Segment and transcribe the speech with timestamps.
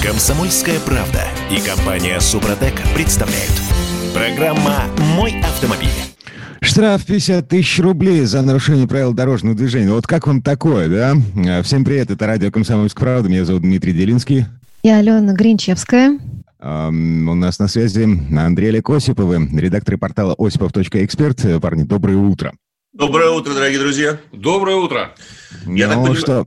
[0.00, 3.50] Комсомольская правда и компания Супротек представляют.
[4.14, 4.84] Программа
[5.16, 5.88] «Мой автомобиль».
[6.60, 9.90] Штраф 50 тысяч рублей за нарушение правил дорожного движения.
[9.90, 11.62] Вот как вам такое, да?
[11.64, 13.28] Всем привет, это радио «Комсомольская правда».
[13.28, 14.46] Меня зовут Дмитрий Делинский.
[14.84, 16.20] Я Алена Гринчевская.
[16.60, 18.04] Um, у нас на связи
[18.36, 21.60] Андрей Олег Осиповы, редактор портала осипов.эксперт.
[21.60, 22.52] Парни, доброе утро.
[22.92, 24.20] Доброе утро, дорогие друзья.
[24.32, 25.10] Доброе утро.
[25.66, 26.46] Я ну, так понимаю, что...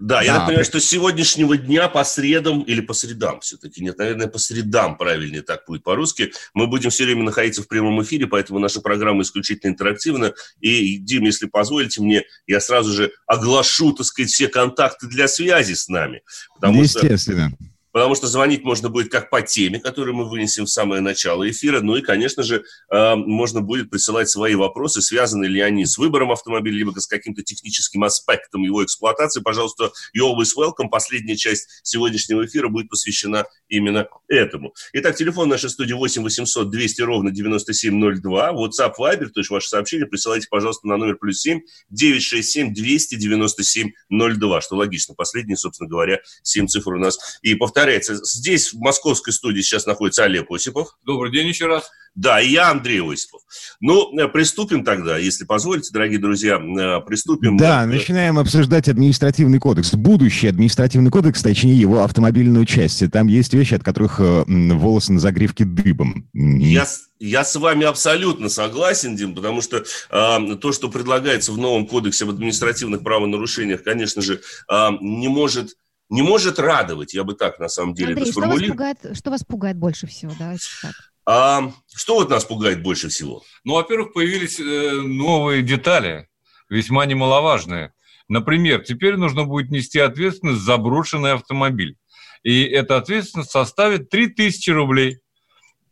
[0.00, 3.98] Да, я так понимаю, что с сегодняшнего дня по средам или по средам все-таки, нет,
[3.98, 8.26] наверное, по средам правильнее так будет по-русски, мы будем все время находиться в прямом эфире,
[8.26, 10.32] поэтому наша программа исключительно интерактивна.
[10.60, 15.74] И, Дим, если позволите мне, я сразу же оглашу, так сказать, все контакты для связи
[15.74, 16.22] с нами.
[16.54, 17.50] Потому Естественно.
[17.50, 21.48] Что потому что звонить можно будет как по теме, которую мы вынесем в самое начало
[21.48, 25.98] эфира, ну и, конечно же, э, можно будет присылать свои вопросы, связаны ли они с
[25.98, 29.40] выбором автомобиля, либо с каким-то техническим аспектом его эксплуатации.
[29.40, 30.88] Пожалуйста, you always welcome.
[30.90, 34.72] Последняя часть сегодняшнего эфира будет посвящена именно этому.
[34.92, 40.06] Итак, телефон нашей студии 8 800 200 ровно 9702, WhatsApp, Viber, то есть ваше сообщение
[40.06, 45.14] присылайте, пожалуйста, на номер плюс 7 967 297 02, что логично.
[45.14, 47.18] Последние, собственно говоря, 7 цифр у нас.
[47.42, 48.14] И повторяю, повторяется.
[48.22, 50.98] Здесь, в московской студии, сейчас находится Олег Осипов.
[51.04, 51.90] Добрый день еще раз.
[52.14, 53.40] Да, и я Андрей Осипов.
[53.80, 57.56] Ну, э, приступим тогда, если позволите, дорогие друзья, э, приступим.
[57.56, 59.94] Да, начинаем обсуждать административный кодекс.
[59.94, 63.08] Будущий административный кодекс, точнее его автомобильную часть.
[63.10, 66.28] Там есть вещи, от которых э, волосы на загривке дыбом.
[66.34, 66.86] Я,
[67.20, 69.78] я с вами абсолютно согласен, Дим, потому что
[70.10, 75.76] э, то, что предлагается в новом кодексе об административных правонарушениях, конечно же, э, не может
[76.10, 78.32] не может радовать, я бы так на самом деле Андрей, это.
[78.32, 80.32] Что вас, пугает, что вас пугает больше всего?
[80.38, 80.92] Давайте так.
[81.24, 83.42] А, что вот нас пугает больше всего?
[83.64, 86.28] Ну, во-первых, появились э, новые детали,
[86.68, 87.92] весьма немаловажные.
[88.28, 91.96] Например, теперь нужно будет нести ответственность за брошенный автомобиль.
[92.42, 95.20] И эта ответственность составит 3000 рублей.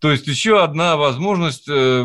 [0.00, 2.04] То есть еще одна возможность э,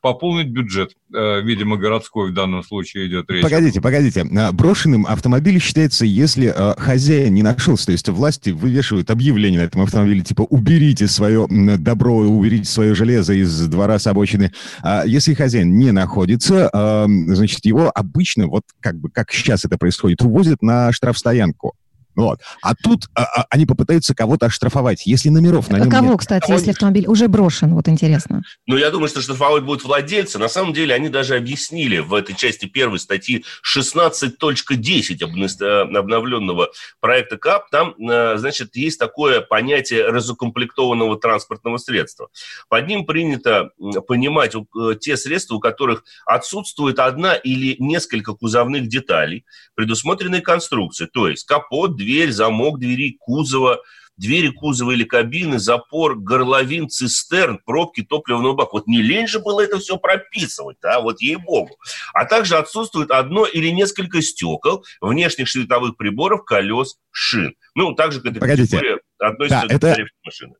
[0.00, 3.42] пополнить бюджет, э, видимо, городской в данном случае идет речь.
[3.42, 4.26] Погодите, погодите.
[4.36, 9.64] А, брошенным автомобиль считается, если э, хозяин не нашелся, то есть власти вывешивают объявление на
[9.64, 14.52] этом автомобиле, типа «уберите свое добро, уберите свое железо из двора с обочины».
[14.82, 19.78] А если хозяин не находится, э, значит, его обычно, вот как бы как сейчас это
[19.78, 21.74] происходит, увозят на штрафстоянку.
[22.16, 22.40] Вот.
[22.62, 26.18] А тут а, а, они попытаются кого-то оштрафовать, если номеров на нем а кого, нет.
[26.18, 28.42] кстати, кого если автомобиль уже брошен, вот интересно.
[28.66, 30.38] Ну, я думаю, что штрафовать будут владельцы.
[30.38, 36.70] На самом деле, они даже объяснили в этой части первой статьи 16.10 обновленного
[37.00, 42.28] проекта КАП, там, э, значит, есть такое понятие разукомплектованного транспортного средства.
[42.68, 43.70] Под ним принято
[44.08, 49.44] понимать э, те средства, у которых отсутствует одна или несколько кузовных деталей,
[49.74, 53.78] предусмотренной конструкции, то есть капот, дверь, замок двери, кузова,
[54.16, 58.70] двери кузова или кабины, запор, горловин, цистерн, пробки топливного бака.
[58.72, 61.76] Вот не лень же было это все прописывать, да, вот ей-богу.
[62.14, 67.54] А также отсутствует одно или несколько стекол, внешних световых приборов, колес, шин.
[67.74, 68.76] Ну, также к этой Погодите.
[68.76, 70.04] категории относится да, это...
[70.24, 70.54] машины.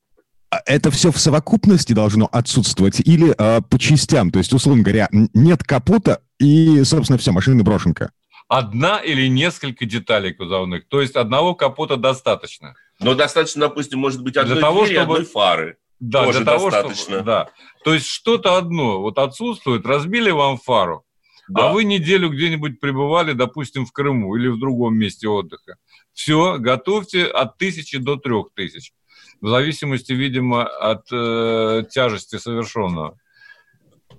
[0.52, 4.32] А это все в совокупности должно отсутствовать или э, по частям?
[4.32, 8.10] То есть, условно говоря, нет капота и, собственно, все, машина брошенка
[8.50, 10.88] одна или несколько деталей кузовных.
[10.88, 12.74] То есть одного капота достаточно.
[12.98, 15.14] Но достаточно, допустим, может быть, одной для того, двери, чтобы...
[15.14, 15.76] одной фары.
[16.00, 17.04] Да, Тоже для того, достаточно.
[17.04, 17.50] Чтобы, да.
[17.84, 21.04] То есть что-то одно вот отсутствует, разбили вам фару,
[21.48, 21.70] а да.
[21.70, 25.76] а вы неделю где-нибудь пребывали, допустим, в Крыму или в другом месте отдыха.
[26.12, 28.92] Все, готовьте от тысячи до трех тысяч.
[29.40, 33.16] В зависимости, видимо, от э, тяжести совершенного.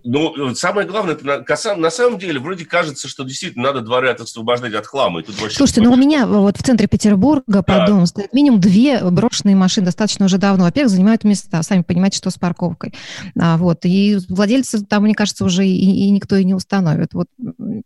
[0.03, 1.17] Ну, самое главное,
[1.77, 5.21] на самом деле, вроде кажется, что действительно надо дворы от освобождать от хлама.
[5.21, 7.63] И тут вообще Слушайте, ну у меня вот в центре Петербурга да.
[7.63, 10.65] под домом стоит минимум две брошенные машины достаточно уже давно.
[10.65, 12.93] Во-первых, занимают места, сами понимаете, что с парковкой.
[13.39, 17.13] А, вот, и владельцы там, мне кажется, уже и, и никто и не установит.
[17.13, 17.27] Вот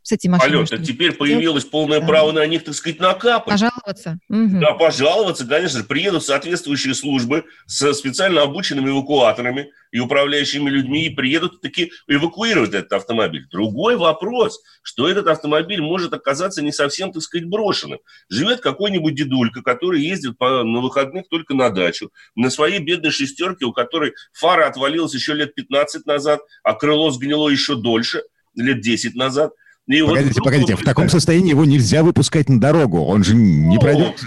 [0.04, 0.68] с этими машинами.
[0.68, 2.08] Алена, теперь появилось полное да.
[2.08, 3.54] право на них, так сказать, накапать.
[3.54, 4.20] Пожаловаться.
[4.30, 4.60] Угу.
[4.60, 5.86] Да, пожаловаться, конечно же.
[5.86, 12.94] Приедут соответствующие службы со специально обученными эвакуаторами и управляющими людьми, и приедут таки эвакуировать этот
[12.94, 13.48] автомобиль.
[13.52, 18.00] Другой вопрос, что этот автомобиль может оказаться не совсем, так сказать, брошенным.
[18.30, 23.66] Живет какой-нибудь дедулька, который ездит по, на выходных только на дачу, на своей бедной шестерке,
[23.66, 28.24] у которой фара отвалилась еще лет 15 назад, а крыло сгнило еще дольше,
[28.56, 29.54] лет 10 назад.
[29.88, 33.76] И погодите, вот погодите, в таком состоянии его нельзя выпускать на дорогу, он же не
[33.76, 34.20] ну, пройдет.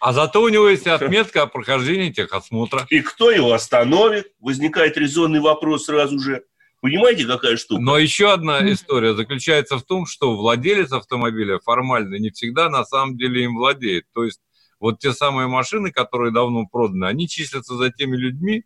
[0.00, 2.86] А зато у него есть отметка о прохождении техосмотра.
[2.90, 4.32] И кто его остановит?
[4.38, 6.42] Возникает резонный вопрос сразу же.
[6.84, 7.80] Понимаете, какая штука?
[7.80, 13.16] Но еще одна история заключается в том, что владелец автомобиля формально не всегда на самом
[13.16, 14.04] деле им владеет.
[14.12, 14.42] То есть
[14.78, 18.64] вот те самые машины, которые давно проданы, они числятся за теми людьми,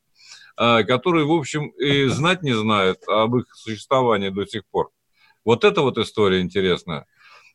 [0.56, 4.90] а, которые, в общем, и знать не знают об их существовании до сих пор.
[5.44, 7.06] Вот это вот история интересная.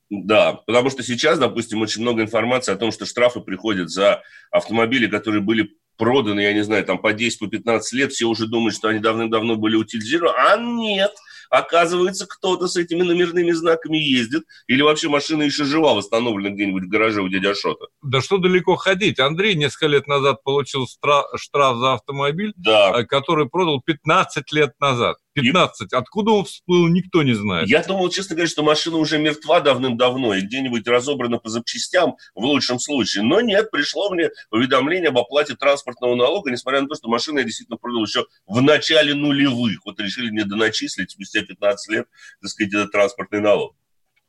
[0.09, 5.07] Да, потому что сейчас, допустим, очень много информации о том, что штрафы приходят за автомобили,
[5.07, 8.75] которые были проданы, я не знаю, там по 10, по 15 лет, все уже думают,
[8.75, 11.11] что они давным-давно были утилизированы, а нет,
[11.49, 16.89] оказывается, кто-то с этими номерными знаками ездит, или вообще машина еще жива, восстановлена где-нибудь в
[16.89, 17.85] гараже у дяди Ашота.
[18.01, 19.19] Да что далеко ходить.
[19.19, 23.01] Андрей несколько лет назад получил штраф за автомобиль, да.
[23.01, 25.17] Э, который продал 15 лет назад.
[25.33, 25.91] 15.
[25.91, 25.95] И...
[25.95, 27.67] Откуда он всплыл, никто не знает.
[27.67, 32.43] Я думал, честно говоря, что машина уже мертва давным-давно и где-нибудь разобрана по запчастям в
[32.43, 33.23] лучшем случае.
[33.23, 37.43] Но нет, пришло мне уведомление об оплате транспортного налога, несмотря на то, что машину я
[37.43, 39.79] действительно продал еще в начале нулевых.
[39.85, 42.07] Вот решили мне доначислить спустя 15 лет,
[42.41, 43.75] так сказать, этот транспортный налог.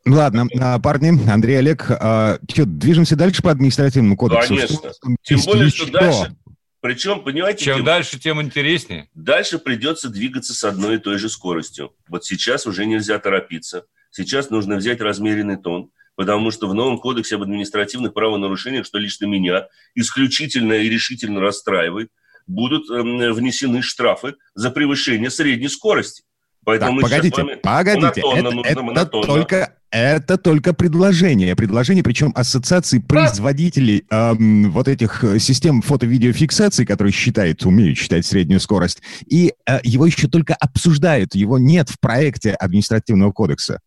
[0.06, 4.54] Ладно, а, парни, Андрей, Олег, а, что, движемся дальше по административному кодексу?
[4.54, 4.90] Конечно.
[5.22, 6.36] Тем более, что дальше
[6.84, 7.64] причем, понимаете...
[7.64, 9.08] Чем тем, дальше, тем интереснее.
[9.14, 11.94] Дальше придется двигаться с одной и той же скоростью.
[12.08, 13.86] Вот сейчас уже нельзя торопиться.
[14.10, 19.24] Сейчас нужно взять размеренный тон, потому что в новом кодексе об административных правонарушениях, что лично
[19.24, 22.10] меня исключительно и решительно расстраивает,
[22.46, 26.24] будут э, внесены штрафы за превышение средней скорости.
[26.66, 31.54] Поэтому так, погодите, погодите, это, это только это только предложение.
[31.54, 38.58] Предложение, причем ассоциации производителей эм, вот этих э, систем фото-видеофиксации, которые считают, умеют считать среднюю
[38.58, 41.36] скорость, и э, его еще только обсуждают.
[41.36, 43.78] Его нет в проекте административного кодекса.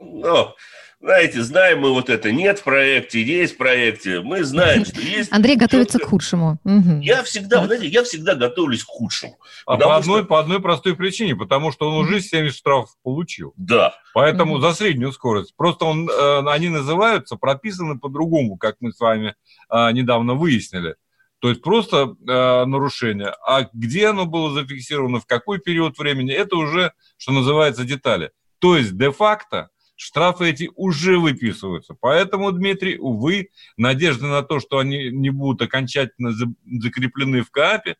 [0.00, 0.56] Но
[1.02, 5.32] знаете, знаем мы вот это, нет в проекте, есть в проекте, мы знаем, что есть...
[5.32, 6.58] Андрей готовится к худшему.
[7.00, 9.36] Я всегда, знаете, я всегда готовлюсь к худшему.
[9.66, 10.28] А по одной, что...
[10.28, 13.52] по одной простой причине, потому что он уже 70 штрафов получил.
[13.56, 13.94] Да.
[14.14, 15.54] Поэтому за среднюю скорость.
[15.56, 19.34] Просто он, э, они называются, прописаны по-другому, как мы с вами
[19.70, 20.94] э, недавно выяснили.
[21.40, 23.34] То есть просто э, нарушение.
[23.44, 28.30] А где оно было зафиксировано, в какой период времени, это уже, что называется, детали.
[28.60, 29.70] То есть де-факто
[30.02, 31.94] штрафы эти уже выписываются.
[31.98, 37.96] Поэтому, Дмитрий, увы, надежды на то, что они не будут окончательно закреплены в КАПе,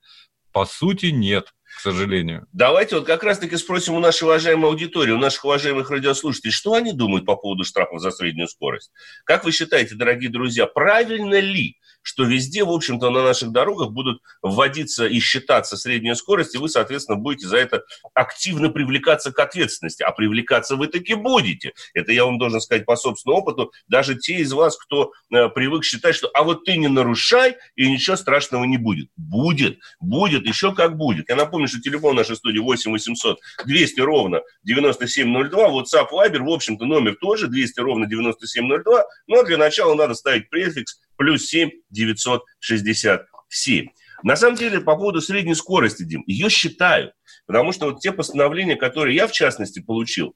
[0.52, 2.46] по сути, нет к сожалению.
[2.52, 6.92] Давайте вот как раз-таки спросим у нашей уважаемой аудитории, у наших уважаемых радиослушателей, что они
[6.92, 8.92] думают по поводу штрафов за среднюю скорость.
[9.24, 14.20] Как вы считаете, дорогие друзья, правильно ли что везде, в общем-то, на наших дорогах будут
[14.42, 17.82] вводиться и считаться средняя скорость, и вы, соответственно, будете за это
[18.14, 20.02] активно привлекаться к ответственности.
[20.02, 21.72] А привлекаться вы таки будете.
[21.94, 23.72] Это я вам должен сказать по собственному опыту.
[23.88, 27.90] Даже те из вас, кто э, привык считать, что а вот ты не нарушай, и
[27.90, 29.08] ничего страшного не будет.
[29.16, 31.28] Будет, будет, еще как будет.
[31.28, 36.84] Я напомню, что телефон нашей студии 8 800 200 ровно 9702, WhatsApp, Viber, в общем-то,
[36.84, 43.86] номер тоже 200 ровно 9702, но для начала надо ставить префикс плюс 7 967.
[44.24, 47.14] На самом деле, по поводу средней скорости, Дим, ее считают.
[47.46, 50.34] Потому что вот те постановления, которые я, в частности, получил,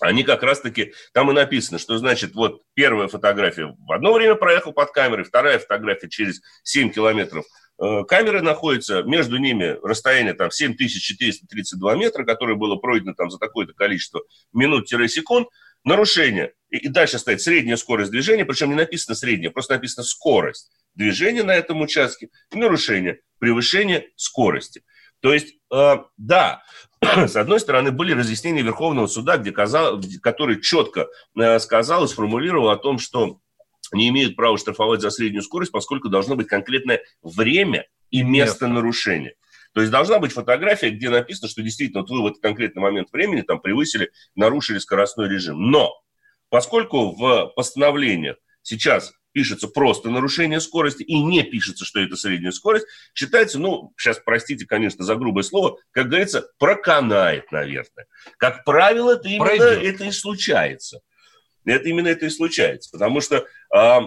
[0.00, 4.72] они как раз-таки, там и написано, что значит, вот первая фотография в одно время проехал
[4.72, 7.44] под камерой, вторая фотография через 7 километров.
[7.80, 13.74] Э, камеры находятся, между ними расстояние там 7432 метра, которое было пройдено там за такое-то
[13.74, 14.22] количество
[14.52, 15.46] минут-секунд.
[15.84, 20.70] Нарушение и, и дальше стоит средняя скорость движения, причем не написано средняя, просто написано скорость
[20.94, 24.82] движения на этом участке и нарушение, превышение скорости.
[25.20, 26.62] То есть, э, да,
[27.02, 32.70] с одной стороны, были разъяснения Верховного суда, где казал, который четко э, сказал и сформулировал
[32.70, 33.40] о том, что
[33.92, 38.74] не имеют права штрафовать за среднюю скорость, поскольку должно быть конкретное время и место Нет.
[38.74, 39.34] нарушения.
[39.72, 43.12] То есть должна быть фотография, где написано, что действительно вот вы в этот конкретный момент
[43.12, 45.70] времени там превысили, нарушили скоростной режим.
[45.70, 45.92] Но
[46.48, 52.86] Поскольку в постановлениях сейчас пишется просто нарушение скорости и не пишется, что это средняя скорость,
[53.14, 58.06] считается, ну, сейчас простите, конечно, за грубое слово, как говорится, проканает, наверное.
[58.38, 59.94] Как правило, это именно Пройдет.
[59.94, 61.00] это и случается.
[61.66, 63.44] Это именно это и случается, потому что
[63.76, 63.98] э,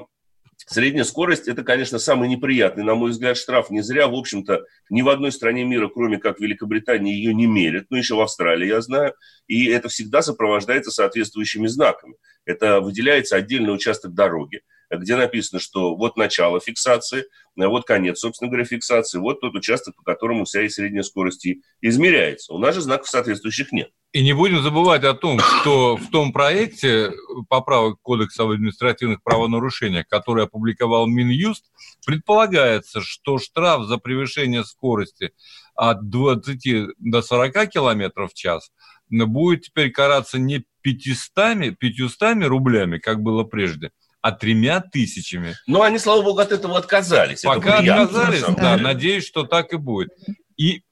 [0.66, 3.70] Средняя скорость– это, конечно, самый неприятный, на мой взгляд, штраф.
[3.70, 7.86] Не зря, в общем-то, ни в одной стране мира, кроме как Великобритании, ее не мерят.
[7.90, 9.14] Ну, еще в Австралии, я знаю.
[9.48, 12.16] И это всегда сопровождается соответствующими знаками.
[12.46, 14.62] Это выделяется отдельный участок дороги,
[14.98, 20.04] где написано, что вот начало фиксации, вот конец, собственно говоря, фиксации, вот тот участок, по
[20.04, 21.48] которому вся и средняя скорость
[21.82, 22.54] измеряется.
[22.54, 23.92] У нас же знаков соответствующих нет.
[24.12, 27.12] И не будем забывать о том, что в том проекте
[27.48, 31.66] поправок Кодекса об административных правонарушениях, который опубликовал Минюст,
[32.06, 35.32] предполагается, что штраф за превышение скорости
[35.76, 38.72] от 20 до 40 км в час
[39.10, 45.56] будет теперь караться не 500, 500 рублями, как было прежде, а тремя тысячами.
[45.68, 47.42] Но они, слава богу, от этого отказались.
[47.42, 50.10] Пока отказались, да, надеюсь, что так и будет.
[50.58, 50.84] И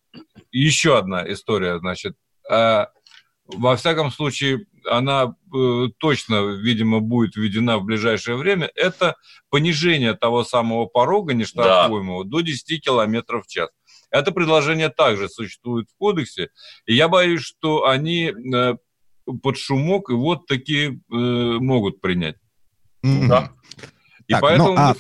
[0.51, 2.15] еще одна история, значит.
[2.50, 2.89] А,
[3.46, 9.15] во всяком случае, она э, точно, видимо, будет введена в ближайшее время, это
[9.50, 12.29] понижение того самого порога нештрафуемого да.
[12.29, 13.69] до 10 километров в час.
[14.10, 16.50] Это предложение также существует в кодексе,
[16.86, 18.75] и я боюсь, что они э,
[19.41, 22.38] под шумок вот такие э, могут принять.
[23.08, 23.28] Mm-hmm.
[23.28, 23.52] Да.
[24.28, 24.70] И так, ну, поэтому...
[24.70, 24.96] Ну, а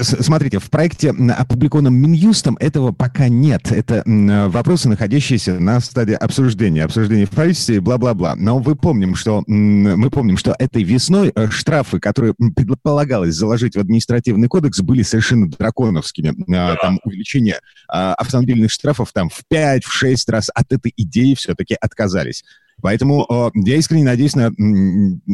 [0.00, 3.72] Смотрите, в проекте, опубликованном Минюстом, этого пока нет.
[3.72, 8.36] Это вопросы, находящиеся на стадии обсуждения, обсуждения в правительстве, бла-бла-бла.
[8.36, 13.80] Но вы помним, что мы помним, что этой весной э, штрафы, которые предполагалось заложить в
[13.80, 16.32] административный кодекс, были совершенно драконовскими.
[16.54, 19.80] А, там увеличение а, автомобильных штрафов там в 5-6
[20.28, 22.44] раз от этой идеи все-таки отказались.
[22.80, 24.50] Поэтому э, я искренне надеюсь на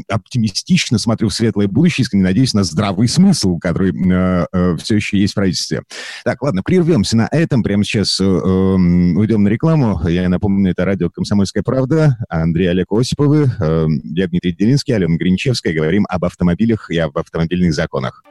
[0.09, 5.19] оптимистично смотрю в светлое будущее, искренне надеюсь на здравый смысл, который э, э, все еще
[5.19, 5.83] есть в правительстве.
[6.25, 7.63] Так, ладно, прервемся на этом.
[7.63, 10.01] Прямо сейчас э, эм, уйдем на рекламу.
[10.09, 12.17] Я напомню, это радио «Комсомольская правда».
[12.29, 15.75] Андрей Олег Осиповы, э, я Дмитрий Делинский, Алена Гринчевская.
[15.75, 18.23] Говорим об автомобилях и об автомобильных законах.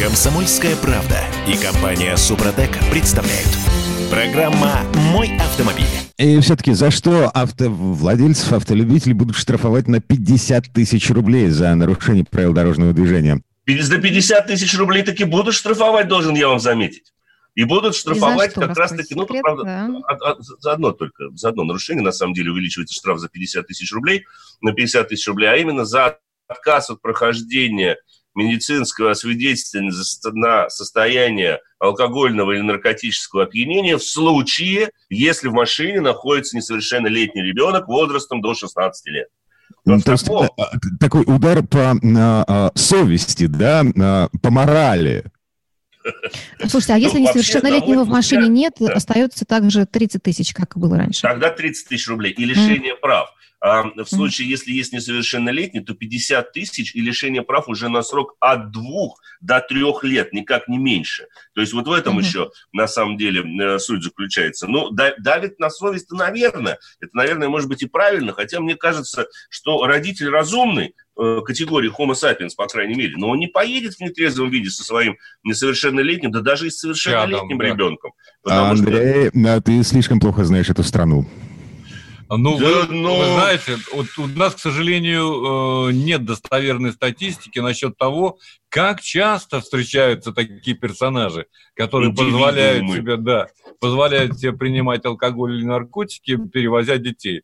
[0.00, 3.79] «Комсомольская правда» и компания «Супротек» представляют.
[4.10, 5.86] Программа «Мой автомобиль».
[6.18, 12.52] И все-таки за что автовладельцев, автолюбителей будут штрафовать на 50 тысяч рублей за нарушение правил
[12.52, 13.40] дорожного движения?
[13.66, 17.12] За 50 тысяч рублей таки будут штрафовать, должен я вам заметить.
[17.54, 19.88] И будут штрафовать и как раз-таки, ну, секрет, правда, да.
[20.08, 23.66] а, а, за одно только, за одно нарушение, на самом деле, увеличивается штраф за 50
[23.66, 24.24] тысяч рублей
[24.60, 27.96] на 50 тысяч рублей, а именно за отказ от прохождения
[28.34, 29.92] медицинского освидетельствования
[30.32, 38.40] на состояние алкогольного или наркотического опьянения в случае, если в машине находится несовершеннолетний ребенок возрастом
[38.40, 39.28] до 16 лет.
[39.84, 40.48] Ну, то есть э,
[40.98, 41.96] такой удар по а,
[42.46, 45.24] а, совести, да, а, по морали.
[46.66, 51.22] Слушайте, а если ну, несовершеннолетнего в машине нет, остается также 30 тысяч, как было раньше?
[51.22, 53.30] Тогда 30 тысяч рублей и лишение прав.
[53.60, 58.34] А в случае, если есть несовершеннолетний, то 50 тысяч и лишение прав уже на срок
[58.40, 61.26] от двух до трех лет, никак не меньше.
[61.54, 62.22] То есть вот в этом mm-hmm.
[62.22, 64.66] еще на самом деле э, суть заключается.
[64.66, 66.78] Ну, давит на совесть, наверное.
[67.00, 70.94] Это, наверное, может быть и правильно, хотя мне кажется, что родитель разумный,
[71.44, 75.16] категории Homo sapiens, по крайней мере, но он не поедет в нетрезвом виде со своим
[75.44, 78.12] несовершеннолетним, да даже и с совершеннолетним Рядом, ребенком.
[78.44, 79.60] Андрей, что...
[79.60, 81.26] ты слишком плохо знаешь эту страну.
[82.32, 83.18] Ну, да, вы, но...
[83.18, 89.60] вы знаете, вот у нас, к сожалению, э, нет достоверной статистики насчет того, как часто
[89.60, 93.48] встречаются такие персонажи, которые позволяют себе, да,
[93.80, 97.42] позволяют себе принимать алкоголь или наркотики, перевозя детей.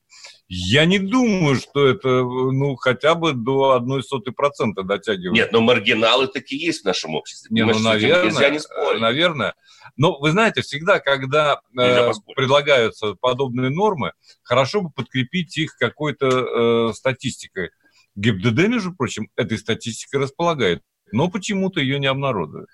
[0.49, 5.35] Я не думаю, что это, ну, хотя бы до одной сотой процента дотягивает.
[5.35, 7.49] Нет, но маргиналы такие есть в нашем обществе.
[7.51, 9.55] Не, ну, наверное, не наверное.
[9.97, 14.13] Но вы знаете, всегда, когда э, предлагаются подобные нормы,
[14.45, 17.71] хорошо бы подкрепить их какой-то э, статистикой.
[18.15, 22.69] ГИБДД, между прочим, этой статистикой располагает, но почему-то ее не обнародуют.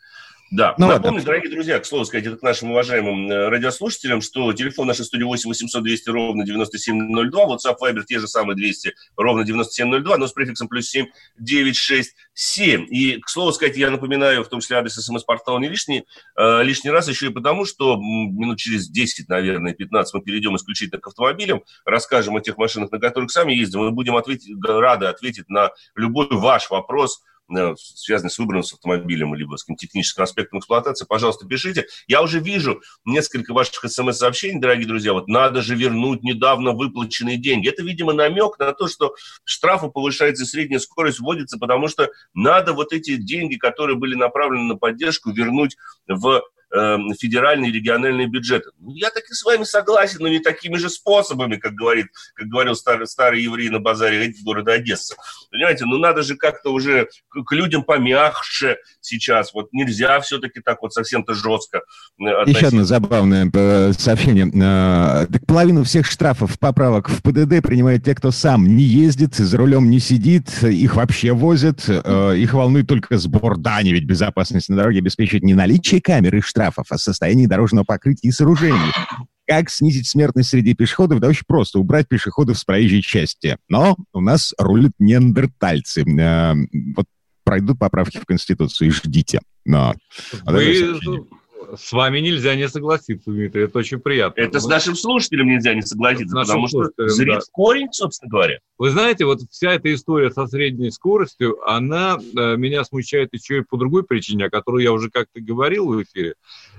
[0.53, 1.25] Да, ну, напомню, ладно.
[1.25, 5.49] дорогие друзья, к слову сказать, это к нашим уважаемым э, радиослушателям, что телефон наш 108
[5.49, 10.69] 800 200 ровно 9702, WhatsApp, Viber те же самые 200 ровно 9702, но с префиксом
[10.69, 11.07] плюс 7
[11.39, 12.87] 967.
[12.91, 16.05] И, к слову сказать, я напоминаю, в том числе адрес смс-портала не лишний,
[16.37, 21.01] э, лишний раз еще и потому, что минут через 10, наверное, 15 мы перейдем исключительно
[21.01, 25.49] к автомобилям, расскажем о тех машинах, на которых сами ездим, и будем ответить, рады ответить
[25.49, 27.23] на любой ваш вопрос,
[27.77, 31.87] связанные с выбором с автомобилем, либо с техническим аспектом эксплуатации, пожалуйста, пишите.
[32.07, 37.69] Я уже вижу несколько ваших смс-сообщений, дорогие друзья, вот надо же вернуть недавно выплаченные деньги.
[37.69, 42.93] Это, видимо, намек на то, что штрафы повышаются, средняя скорость вводится, потому что надо вот
[42.93, 46.43] эти деньги, которые были направлены на поддержку, вернуть в
[46.75, 48.71] э, федеральные и региональные бюджеты.
[48.79, 52.49] Ну, я так и с вами согласен, но не такими же способами, как, говорит, как
[52.49, 55.15] говорил старый, старый еврей на базаре города Одесса.
[55.51, 59.53] Понимаете, ну надо же как-то уже к, людям помягче сейчас.
[59.53, 61.83] Вот нельзя все-таки так вот совсем-то жестко
[62.19, 62.59] относиться.
[62.59, 64.51] Еще одно забавное э, сообщение.
[64.55, 69.57] Э, так половину всех штрафов, поправок в ПДД принимают те, кто сам не ездит, за
[69.57, 74.77] рулем не сидит, их вообще возят, э, их волнует только сбор дани, ведь безопасность на
[74.77, 78.93] дороге обеспечивает не наличие камеры штрафов, штрафов, о состоянии дорожного покрытия и сооружений.
[79.47, 81.21] Как снизить смертность среди пешеходов?
[81.21, 81.79] Да очень просто.
[81.79, 83.59] Убрать пешеходов с проезжей части.
[83.69, 86.03] Но у нас рулят неандертальцы.
[86.03, 86.55] Э,
[86.95, 87.07] вот
[87.45, 89.41] пройдут поправки в Конституцию и ждите.
[89.65, 89.95] Но,
[90.45, 90.99] вы,
[91.75, 94.41] С вами нельзя не согласиться, Дмитрий, это очень приятно.
[94.41, 97.41] Это с нашим слушателем нельзя не согласиться, потому что зрит да.
[97.41, 98.59] в корень, собственно говоря.
[98.79, 103.63] Вы знаете, вот вся эта история со средней скоростью, она э, меня смущает еще и
[103.63, 106.35] по другой причине, о которой я уже как-то говорил в эфире.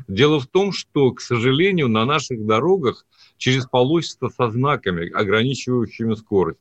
[0.08, 3.06] Дело в том, что, к сожалению, на наших дорогах
[3.38, 6.60] через полосица со знаками, ограничивающими скорость.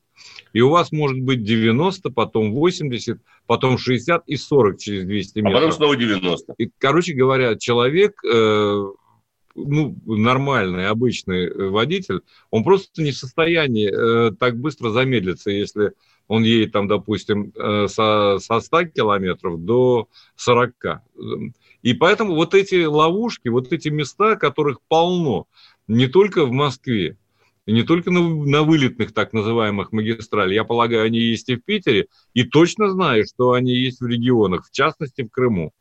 [0.53, 5.53] И у вас может быть 90, потом 80, потом 60 и 40 через 200 метров.
[5.53, 6.53] А потом снова 90.
[6.57, 8.83] И, короче говоря, человек, э,
[9.55, 15.93] ну, нормальный, обычный э, водитель, он просто не в состоянии э, так быстро замедлиться, если
[16.27, 21.01] он едет там, допустим, э, со, со 100 километров до 40.
[21.81, 25.47] И поэтому вот эти ловушки, вот эти места, которых полно,
[25.87, 27.17] не только в Москве,
[27.65, 30.55] не только на, на вылетных так называемых магистралей.
[30.55, 34.67] Я полагаю, они есть и в Питере, и точно знаю, что они есть в регионах,
[34.67, 35.71] в частности в Крыму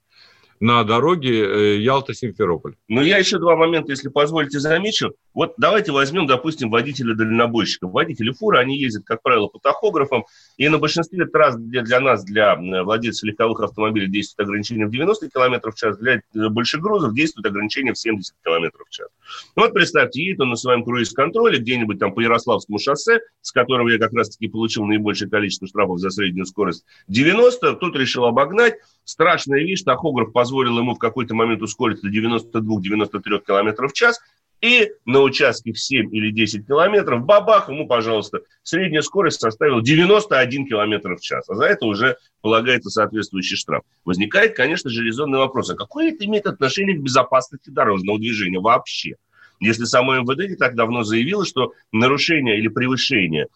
[0.63, 2.77] на дороге э, Ялта-Симферополь.
[2.87, 5.13] Ну, я еще два момента, если позволите, замечу.
[5.35, 7.89] Вот давайте возьмем, допустим, водителя-дальнобойщика.
[7.89, 10.25] Водители фуры, они ездят, как правило, по тахографам,
[10.57, 15.31] и на большинстве трасс, где для нас, для владельцев легковых автомобилей, действует ограничение в 90
[15.31, 19.09] км в час, для э, больших грузов действует ограничение в 70 км в час.
[19.57, 23.89] Ну, вот представьте, едет он на своем круиз-контроле где-нибудь там по Ярославскому шоссе, с которого
[23.89, 28.75] я как раз-таки получил наибольшее количество штрафов за среднюю скорость 90, тут решил обогнать,
[29.05, 34.21] страшная вещь, тахограф позволил ему в какой-то момент ускориться до 92-93 км в час,
[34.63, 40.67] и на участке в 7 или 10 километров, бабах, ему, пожалуйста, средняя скорость составила 91
[40.67, 41.51] километр в час.
[41.51, 43.83] А за это уже полагается соответствующий штраф.
[44.05, 49.17] Возникает, конечно же, резонный вопрос, а какое это имеет отношение к безопасности дорожного движения вообще?
[49.59, 53.49] Если само МВД не так давно заявило, что нарушение или превышение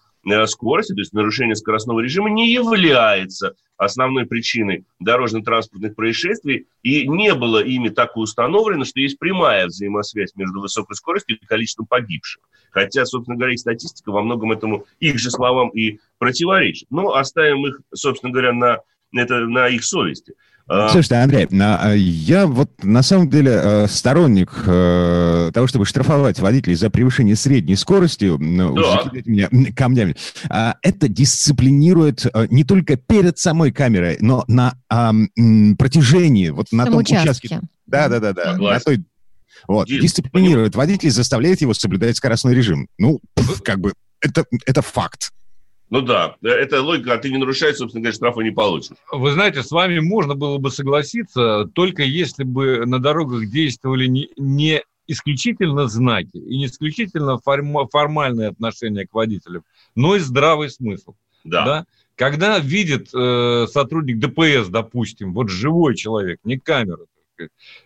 [0.47, 7.63] скорости, то есть нарушение скоростного режима, не является основной причиной дорожно-транспортных происшествий, и не было
[7.63, 12.43] ими так установлено, что есть прямая взаимосвязь между высокой скоростью и количеством погибших.
[12.71, 16.89] Хотя, собственно говоря, и статистика во многом этому их же словам и противоречит.
[16.91, 18.81] Но оставим их, собственно говоря, на,
[19.13, 20.35] это, на их совести.
[20.69, 20.89] А.
[20.89, 26.75] Слушайте, Андрей, а, я вот на самом деле э, сторонник э, того, чтобы штрафовать водителей
[26.75, 29.03] за превышение средней скорости, да.
[29.05, 30.17] закидать меня камнями.
[30.51, 34.75] А, это дисциплинирует э, не только перед самой камерой, но на
[35.79, 37.47] протяжении, вот на том участке.
[37.47, 37.61] участке.
[37.87, 38.57] Да, да, да, да.
[38.57, 39.05] На той,
[39.69, 42.89] вот, дисциплинирует водителей, заставляет его соблюдать скоростной режим.
[42.99, 43.21] Ну,
[43.65, 45.31] как бы, это, это факт.
[45.89, 48.97] Ну да, это логика, а ты не нарушаешь, собственно говоря, штрафа не получишь.
[49.13, 54.29] Вы знаете, с вами можно было бы согласиться, только если бы на дорогах действовали не,
[54.37, 59.63] не исключительно знаки и не исключительно форм, формальное отношение к водителям,
[59.95, 61.15] но и здравый смысл.
[61.45, 61.65] Да.
[61.65, 61.87] да?
[62.17, 67.05] Когда видит э, сотрудник ДПС, допустим, вот живой человек, не камера,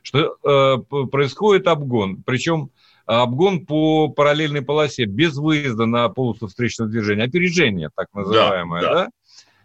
[0.03, 2.71] что э, происходит обгон, причем
[3.19, 8.89] обгон по параллельной полосе без выезда на полосу встречного движения, опережение так называемое, да?
[8.89, 8.95] да.
[8.95, 9.09] да?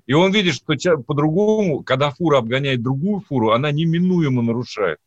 [0.08, 5.00] И он видит, что по-другому, когда фура обгоняет другую фуру, она неминуемо нарушает.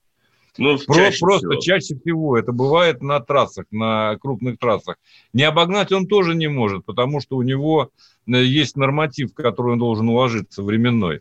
[0.57, 1.61] Ну, Про, чаще просто всего.
[1.61, 4.96] чаще всего это бывает на трассах, на крупных трассах.
[5.33, 7.90] Не обогнать он тоже не может, потому что у него
[8.27, 11.20] э, есть норматив, который он должен уложиться, временной.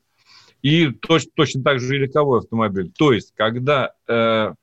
[0.63, 2.91] И точно, точно так же и легковой автомобиль.
[2.97, 4.53] То есть, когда э,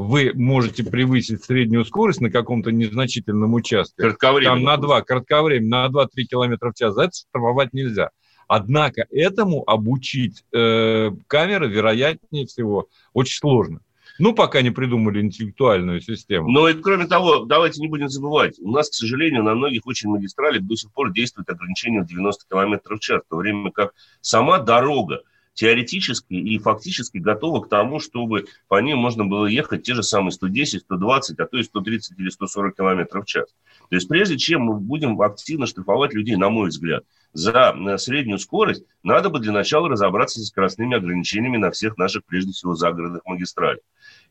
[0.00, 6.08] вы можете превысить среднюю скорость на каком-то незначительном участке, там на 2, кратковременно, на 2-3
[6.24, 8.10] км в час, за это штрафовать нельзя.
[8.48, 13.80] Однако этому обучить э, камеры, вероятнее всего, очень сложно.
[14.18, 16.50] Ну, пока не придумали интеллектуальную систему.
[16.50, 20.10] Но и кроме того, давайте не будем забывать, у нас, к сожалению, на многих очень
[20.10, 23.92] магистралях до сих пор действует ограничение в 90 км в час, в то время как
[24.20, 25.22] сама дорога
[25.54, 30.32] теоретически и фактически готова к тому, чтобы по ним можно было ехать те же самые
[30.32, 33.46] 110, 120, а то и 130 или 140 км в час.
[33.88, 38.38] То есть прежде чем мы будем активно штрафовать людей, на мой взгляд, за э, среднюю
[38.38, 43.24] скорость, надо бы для начала разобраться со скоростными ограничениями на всех наших, прежде всего, загородных
[43.24, 43.80] магистралях.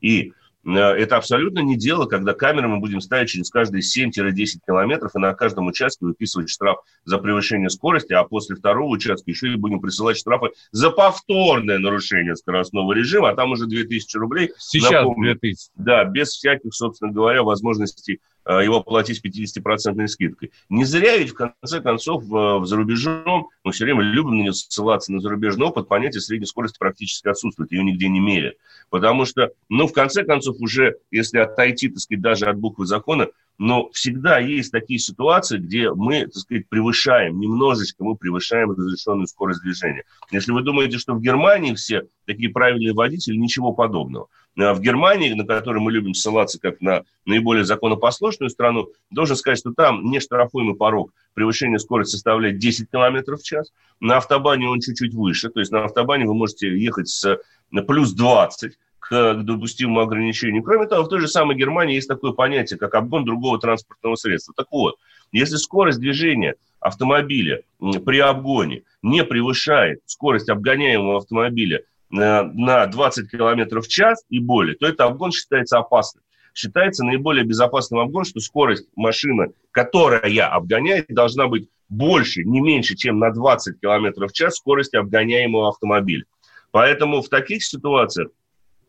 [0.01, 0.33] И
[0.65, 5.33] это абсолютно не дело, когда камеры мы будем ставить через каждые 7-10 километров и на
[5.33, 10.17] каждом участке выписывать штраф за превышение скорости, а после второго участка еще и будем присылать
[10.17, 14.51] штрафы за повторное нарушение скоростного режима, а там уже 2000 рублей.
[14.57, 15.71] Сейчас напомню, 2000.
[15.75, 20.51] Да, без всяких, собственно говоря, возможностей Э, его платить 50% скидкой.
[20.69, 24.53] Не зря ведь, в конце концов, в, за рубежом, мы все время любим на него
[24.53, 28.55] ссылаться на зарубежный опыт, понятие средней скорости практически отсутствует, ее нигде не мерят.
[28.89, 33.27] Потому что, ну, в конце концов, уже, если отойти, так сказать, даже от буквы закона,
[33.59, 39.61] но всегда есть такие ситуации, где мы, так сказать, превышаем, немножечко мы превышаем разрешенную скорость
[39.61, 40.05] движения.
[40.31, 44.27] Если вы думаете, что в Германии все такие правильные водители, ничего подобного.
[44.61, 49.59] Э, в Германии, на которой мы любим ссылаться как на наиболее законопослушную страну, должен сказать,
[49.59, 53.71] что там нештрафуемый порог превышения скорости составляет 10 км в час.
[53.99, 57.39] На автобане он чуть-чуть выше, то есть на автобане вы можете ехать с
[57.87, 60.63] плюс 20 к допустимому ограничению.
[60.63, 64.53] Кроме того, в той же самой Германии есть такое понятие, как обгон другого транспортного средства.
[64.55, 64.97] Так вот,
[65.31, 73.87] если скорость движения автомобиля при обгоне не превышает скорость обгоняемого автомобиля на 20 км в
[73.87, 76.23] час и более, то этот обгон считается опасным.
[76.53, 83.19] Считается наиболее безопасным обгон, что скорость машины, которая обгоняет, должна быть больше, не меньше, чем
[83.19, 86.25] на 20 км в час скорости обгоняемого автомобиля.
[86.71, 88.29] Поэтому в таких ситуациях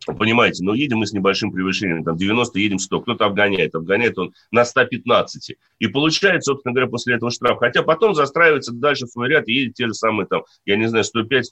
[0.07, 4.33] Понимаете, но едем мы с небольшим превышением, там 90, едем 100, кто-то обгоняет, обгоняет он
[4.51, 5.57] на 115.
[5.79, 7.59] И получает, собственно говоря, после этого штраф.
[7.59, 10.89] Хотя потом застраивается дальше в свой ряд и едет те же самые, там, я не
[10.89, 11.43] знаю, 105-110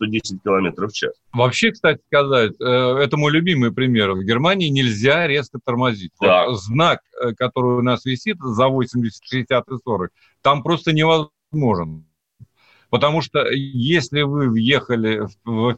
[0.42, 1.12] километров в час.
[1.32, 4.12] Вообще, кстати сказать, э, это мой любимый пример.
[4.12, 6.12] В Германии нельзя резко тормозить.
[6.20, 6.46] Да.
[6.46, 10.10] Вот знак, э, который у нас висит за 80, 60 и 40,
[10.42, 12.07] там просто невозможен.
[12.90, 15.76] Потому что если вы въехали, в,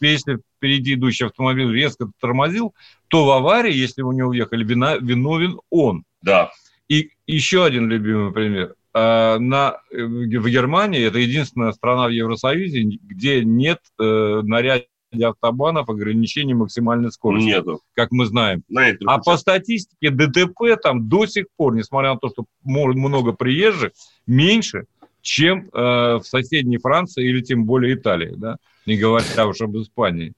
[0.00, 2.74] если впереди идущий автомобиль резко тормозил,
[3.08, 6.04] то в аварии, если вы не уехали, вина, виновен он.
[6.20, 6.50] Да.
[6.88, 8.74] И еще один любимый пример.
[8.92, 14.86] А, на, в Германии, это единственная страна в Евросоюзе, где нет э, на ряде
[15.22, 17.46] автобанов ограничений максимальной скорости.
[17.46, 17.80] Нету.
[17.94, 18.62] Как мы знаем.
[19.06, 23.92] а по статистике ДТП там до сих пор, несмотря на то, что много приезжих,
[24.26, 24.84] меньше,
[25.22, 25.78] чем э,
[26.16, 28.56] в соседней Франции или тем более Италии, да?
[28.86, 30.32] не говоря уж об Испании.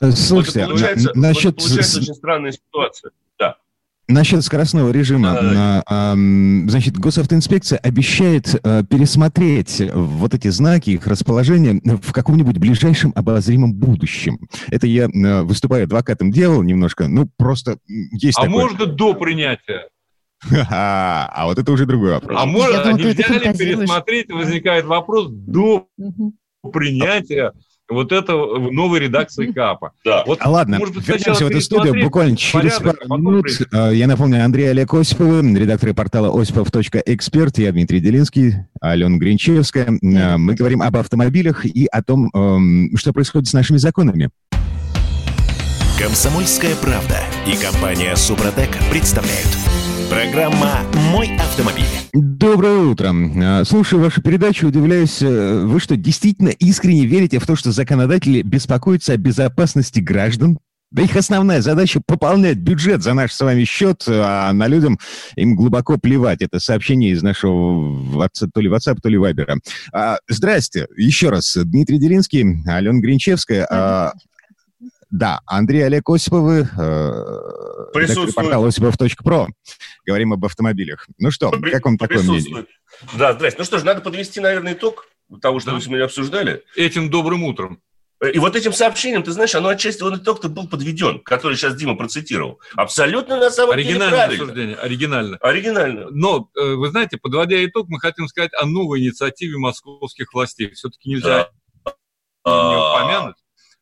[0.00, 1.54] Э, слушайте, вот получается, на, насчет...
[1.54, 3.10] Вот получается очень странная ситуация.
[3.38, 3.56] Да.
[4.06, 5.34] Насчет скоростного режима.
[5.34, 6.14] Да.
[6.68, 14.38] Значит, госавтоинспекция обещает э, пересмотреть вот эти знаки, их расположение в каком-нибудь ближайшем обозримом будущем.
[14.70, 18.64] Это я э, выступаю адвокатом делал немножко, ну, просто есть А такое...
[18.64, 19.88] можно до принятия?
[20.70, 22.38] А вот это уже другой вопрос.
[22.40, 25.88] А можно, думала, нельзя ли пересмотреть, возникает вопрос, до
[26.72, 27.52] принятия
[27.88, 29.92] вот это в новой редакции КАПа.
[30.04, 30.22] Да.
[30.26, 33.42] Вот, а ладно, может быть, вернемся в эту студию буквально через порядок, пару минут.
[33.44, 33.64] Прийти.
[33.72, 39.98] Я напомню, Андрей Олег Осипов, редактор портала осипов.эксперт, я Дмитрий Делинский, Алена Гринчевская.
[40.02, 44.30] Мы говорим об автомобилях и о том, эм, что происходит с нашими законами.
[45.98, 49.67] Комсомольская правда и компания Супротек представляют.
[50.10, 51.84] Программа «Мой автомобиль».
[52.14, 53.14] Доброе утро.
[53.42, 58.42] А, слушаю вашу передачу, удивляюсь, э, вы что, действительно искренне верите в то, что законодатели
[58.42, 60.58] беспокоятся о безопасности граждан?
[60.90, 64.98] Да их основная задача— пополнять бюджет за наш с вами счет, а на людям
[65.36, 66.40] им глубоко плевать.
[66.40, 69.58] Это сообщение из нашего то ли WhatsApp, то ли Viber.
[69.92, 70.86] А, здрасте.
[70.96, 71.54] Еще раз.
[71.54, 73.66] Дмитрий Делинский, Алена Гринчевская.
[73.70, 74.12] А,
[75.10, 79.48] да, Андрей Олег Осиповы, э, портал осипов.про.
[80.04, 81.06] Говорим об автомобилях.
[81.18, 82.66] Ну что, При, как вам такое мнение?
[83.16, 83.58] Да, здрасте.
[83.58, 85.08] Ну что ж, надо подвести, наверное, итог
[85.40, 85.76] того, что да.
[85.76, 86.62] мы сегодня обсуждали.
[86.76, 87.80] Этим добрым утром.
[88.32, 91.94] И вот этим сообщением, ты знаешь, оно отчасти, он итог-то был подведен, который сейчас Дима
[91.94, 92.60] процитировал.
[92.74, 94.42] Абсолютно на самом деле правильно.
[94.42, 95.36] Обсуждение, оригинально.
[95.36, 96.06] Оригинально.
[96.10, 100.72] Но, э, вы знаете, подводя итог, мы хотим сказать о новой инициативе московских властей.
[100.72, 101.48] Все-таки нельзя
[101.84, 101.92] да.
[102.44, 103.36] не упомянуть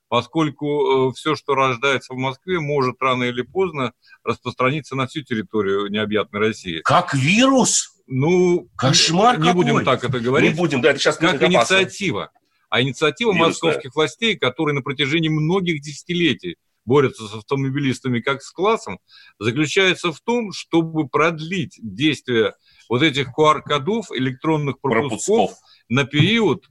[0.09, 3.93] поскольку э, все, что рождается в Москве, может рано или поздно
[4.25, 6.81] распространиться на всю территорию необъятной России.
[6.85, 7.93] Как вирус?
[8.07, 9.65] Ну, Кошмар не какой.
[9.65, 10.53] будем так это говорить.
[10.53, 12.31] Не будем, да, это сейчас как инициатива.
[12.69, 13.49] А инициатива Вирусная.
[13.49, 19.01] московских властей, которые на протяжении многих десятилетий борются с автомобилистами как с классом,
[19.39, 22.55] заключается в том, чтобы продлить действие
[22.89, 25.59] вот этих QR-кодов, электронных пропусков, пропусков.
[25.89, 26.65] на период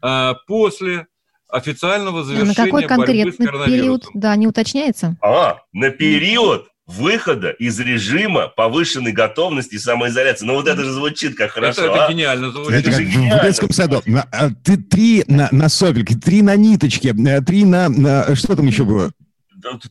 [0.00, 1.06] а, после
[1.48, 5.16] официального завершения На какой конкретный период, да, не уточняется?
[5.22, 10.46] А, на период выхода из режима повышенной готовности и самоизоляции.
[10.46, 11.82] Ну вот это же звучит как хорошо.
[11.82, 12.12] Это, это а?
[12.12, 12.72] гениально звучит.
[12.72, 13.42] Это, это как гениально.
[13.42, 14.02] в детском саду.
[14.06, 18.34] На, а, ты, три на, на сопельке, три на ниточке, э, три на, на...
[18.34, 19.12] Что там еще было?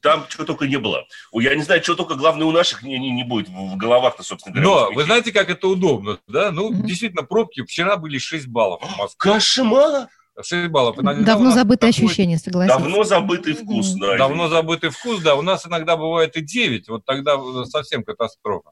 [0.02, 1.06] Там чего только не было.
[1.34, 4.56] Я не знаю, что только, главное, у наших не, не, не будет в головах-то, собственно
[4.56, 4.88] говоря.
[4.89, 6.52] Но вы знаете, как это удобно, да?
[6.52, 6.86] Ну, mm-hmm.
[6.86, 9.34] действительно, пробки вчера были 6 баллов в Москве.
[9.34, 10.08] Кошмар!
[10.41, 11.00] 6 баллов.
[11.00, 12.06] Иногда Давно забытое такой...
[12.06, 12.69] ощущение, согласен.
[12.69, 14.17] Давно забытый вкус, да.
[14.17, 15.36] Давно забытый вкус, да.
[15.36, 18.71] У нас иногда бывает и 9, вот тогда совсем катастрофа.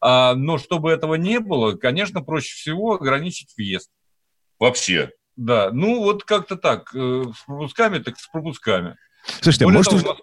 [0.00, 3.90] А, но чтобы этого не было, конечно, проще всего ограничить въезд.
[4.58, 5.10] Вообще.
[5.36, 6.94] Да, ну вот как-то так.
[6.94, 8.96] Э, с пропусками, так с пропусками.
[9.40, 10.16] Слушайте, Более может, того,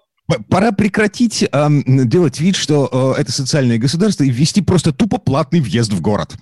[0.48, 5.60] Пора прекратить э, делать вид, что э, это социальное государство, и ввести просто тупо платный
[5.60, 6.36] въезд в город.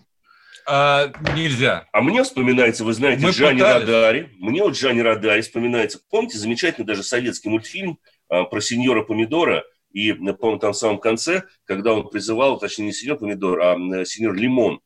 [0.70, 1.88] А, нельзя.
[1.94, 3.88] А мне вспоминается, вы знаете, Мы Джани пытались.
[3.88, 4.30] Радари.
[4.38, 6.00] Мне вот Джани Радари вспоминается.
[6.10, 11.44] Помните замечательный даже советский мультфильм а, про сеньора Помидора, И, помню, там в самом конце,
[11.64, 14.82] когда он призывал, точнее, не сеньор помидор, а сеньор лимон,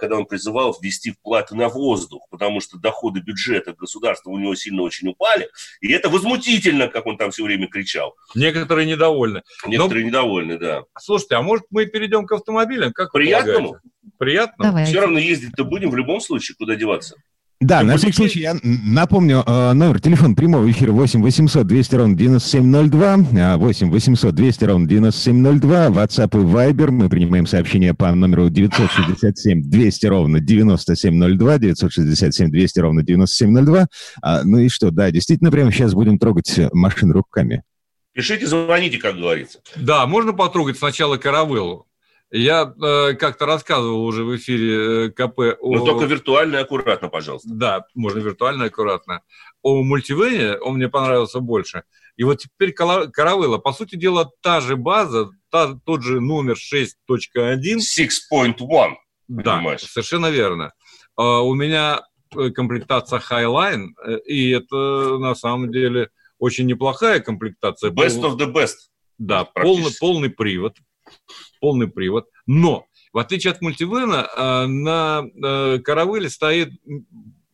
[0.00, 4.82] когда он призывал ввести вплаты на воздух, потому что доходы бюджета государства у него сильно
[4.82, 5.48] очень упали.
[5.80, 8.16] И это возмутительно, как он там все время кричал.
[8.34, 9.42] Некоторые недовольны.
[9.66, 10.82] Некоторые Но, недовольны, да.
[10.98, 12.92] Слушайте, а может мы перейдем к автомобилям?
[12.92, 13.78] Как Приятному?
[14.18, 14.64] Приятно?
[14.64, 14.90] Давайте.
[14.90, 17.16] Все равно ездить-то будем в любом случае, куда деваться.
[17.60, 22.16] Да, на всякий случай я напомню э, номер телефона прямого эфира 8 800 200 ровно
[22.16, 26.92] 9702, 8 800 200 ровно 9702, WhatsApp и Viber.
[26.92, 33.86] Мы принимаем сообщения по номеру 967 200 ровно 9702, 967 200 ровно 9702.
[34.22, 37.64] А, ну и что, да, действительно, прямо сейчас будем трогать машины руками.
[38.12, 39.58] Пишите, звоните, как говорится.
[39.74, 41.87] Да, можно потрогать сначала каравеллу.
[42.30, 45.76] Я э, как-то рассказывал уже в эфире э, КП о...
[45.76, 47.48] Но только виртуально и аккуратно, пожалуйста.
[47.50, 49.22] Да, можно виртуально и аккуратно.
[49.62, 51.84] О мультивене он мне понравился больше.
[52.16, 57.78] И вот теперь Каравелла, по сути дела, та же база, та, тот же номер 6.1.
[57.78, 58.94] 6.1.
[59.28, 59.82] Да, понимаешь.
[59.82, 60.72] совершенно верно.
[61.18, 62.02] Uh, у меня
[62.36, 67.90] э, комплектация Highline, э, и это на самом деле очень неплохая комплектация.
[67.90, 68.76] Best of the best.
[69.18, 70.76] Да, полный, полный привод
[71.60, 72.28] полный привод.
[72.46, 76.70] Но, в отличие от мультивена, э, на э, каравеле стоит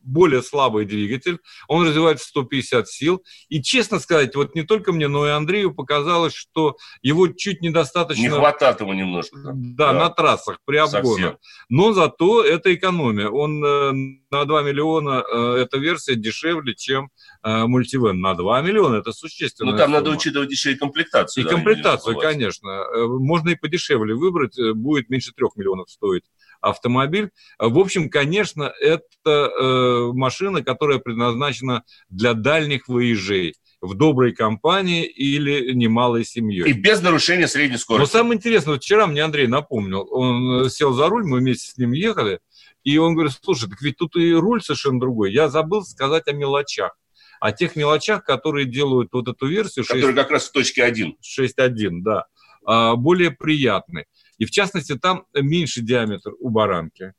[0.04, 1.38] более слабый двигатель,
[1.68, 3.24] он развивает 150 сил.
[3.48, 8.22] И, честно сказать, вот не только мне, но и Андрею показалось, что его чуть недостаточно...
[8.22, 9.36] Не хватает ему немножко.
[9.54, 9.98] Да, да.
[9.98, 11.36] на трассах при обгонах.
[11.68, 13.28] Но зато это экономия.
[13.28, 13.92] Он э,
[14.30, 17.10] на 2 миллиона, э, эта версия дешевле, чем
[17.42, 18.20] э, мультивен.
[18.20, 19.72] На 2 миллиона это существенно.
[19.72, 19.98] Ну, там сумма.
[19.98, 21.42] надо учитывать еще и комплектацию.
[21.42, 22.84] И да, комплектацию, конечно.
[23.18, 26.24] Можно и подешевле выбрать, будет меньше 3 миллионов стоить
[26.64, 27.30] автомобиль.
[27.58, 35.72] В общем, конечно, это э, машина, которая предназначена для дальних выезжей в доброй компании или
[35.74, 36.68] немалой семьей.
[36.68, 38.14] И без нарушения средней скорости.
[38.14, 41.76] Но самое интересное, вот вчера мне Андрей напомнил, он сел за руль, мы вместе с
[41.76, 42.40] ним ехали,
[42.82, 45.32] и он говорит, слушай, так ведь тут и руль совершенно другой.
[45.32, 46.96] Я забыл сказать о мелочах.
[47.40, 49.84] О тех мелочах, которые делают вот эту версию.
[49.86, 51.16] Которая как раз в точке 1.
[51.22, 52.26] 6.1, да.
[52.64, 54.06] А, более приятной.
[54.38, 57.12] И в частности, там меньше диаметр у баранки,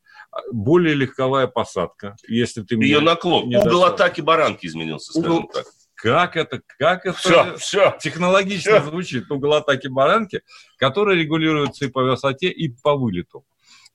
[0.52, 2.16] более легковая посадка.
[2.28, 3.48] Если ты Ее наклон.
[3.48, 5.50] Не Угол атаки баранки изменился, скажем Угол...
[5.54, 5.66] так.
[5.96, 8.90] Как это, как это все, все, технологично все.
[8.90, 9.32] звучит?
[9.32, 10.42] Угол атаки баранки,
[10.78, 13.46] которая регулируется и по высоте, и по вылету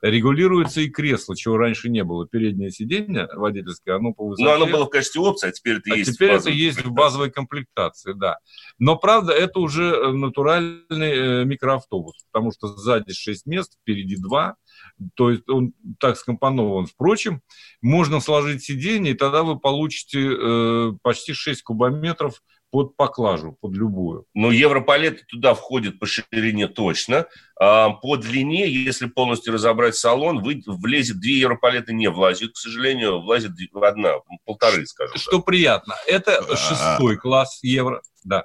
[0.03, 2.27] регулируется и кресло, чего раньше не было.
[2.27, 4.45] Переднее сиденье водительское, оно по высоте.
[4.45, 6.91] Но оно было в качестве опции, а теперь это а есть теперь это есть в
[6.91, 8.39] базовой комплектации, да.
[8.79, 14.57] Но, правда, это уже э, натуральный э, микроавтобус, потому что сзади 6 мест, впереди 2,
[15.15, 16.87] то есть он так скомпонован.
[16.87, 17.43] Впрочем,
[17.83, 24.27] можно сложить сиденье, и тогда вы получите э, почти 6 кубометров под поклажу, под любую.
[24.35, 27.27] Ну, европалеты туда входят по ширине точно.
[27.59, 33.21] А по длине, если полностью разобрать салон, вы, влезет, две европалеты не влазят, к сожалению,
[33.21, 35.47] влазит одна, полторы, скажем Что так.
[35.47, 35.95] приятно.
[36.07, 36.57] Это а.
[36.57, 38.45] шестой класс евро, да.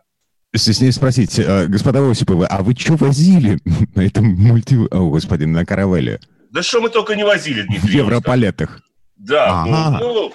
[0.56, 3.60] Стесняюсь спросить, э, господа Осиповы, а вы что возили
[3.96, 4.76] на этом мульти...
[4.76, 6.20] О, господи, на каравеле?
[6.52, 7.90] Да что мы только не возили, Дмитрий.
[7.90, 8.82] В европалетах.
[9.18, 10.00] Да, ага.
[10.00, 10.34] ну, ну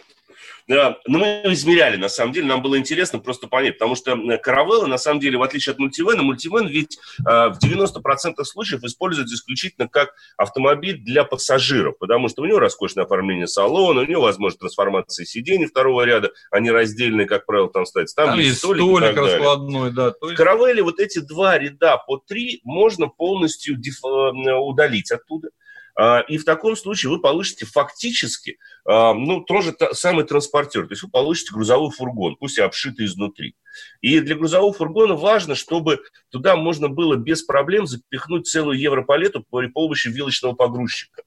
[1.07, 4.99] ну, мы измеряли, на самом деле, нам было интересно просто понять, потому что каравелла, на
[4.99, 10.15] самом деле, в отличие от мультивена, мультивен ведь э, в 90% случаев используется исключительно как
[10.37, 15.67] автомобиль для пассажиров, потому что у него роскошное оформление салона, у него возможность трансформации сидений
[15.67, 18.15] второго ряда, они раздельные, как правило, там стоят.
[18.15, 20.15] Там, там есть столик, столик раскладной, да.
[20.21, 25.49] В каравелле вот эти два ряда по три можно полностью э, удалить оттуда.
[26.03, 30.87] А, и в таком случае вы получите фактически, а, ну, тоже самый транспортер.
[30.87, 33.55] То есть вы получите грузовой фургон, пусть и обшитый изнутри.
[34.01, 39.67] И для грузового фургона важно, чтобы туда можно было без проблем запихнуть целую европалету при
[39.67, 41.23] помощи вилочного погрузчика.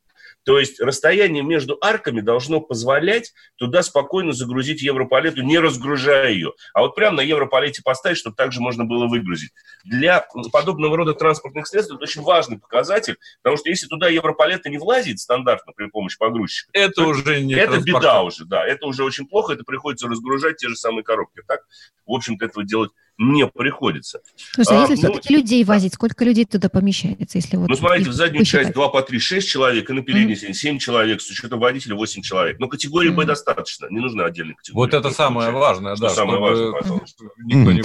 [0.45, 6.53] То есть расстояние между арками должно позволять туда спокойно загрузить европалету, не разгружая ее.
[6.73, 9.51] А вот прямо на европалете поставить, чтобы также можно было выгрузить.
[9.83, 14.77] Для подобного рода транспортных средств это очень важный показатель, потому что если туда европалета не
[14.77, 18.65] влазит стандартно при помощи погрузчика, это уже не Это беда уже, да.
[18.65, 21.41] Это уже очень плохо, это приходится разгружать те же самые коробки.
[21.47, 21.61] Так,
[22.05, 24.19] в общем-то, этого делать не приходится.
[24.53, 27.37] Слушай, а, если ну, все-таки людей возить, сколько людей туда помещается?
[27.37, 28.63] Если вот ну, смотрите, в заднюю посчитать.
[28.65, 30.53] часть 2 по 3, 6 человек, и на передней mm-hmm.
[30.53, 32.59] 7 человек, с учетом водителя 8 человек.
[32.59, 33.15] Но категории mm-hmm.
[33.15, 34.85] Б достаточно, не нужна отдельная категория.
[34.85, 36.09] Вот это самое важное, да.
[36.09, 37.25] Самое важное, пожалуйста.
[37.37, 37.83] Никто не...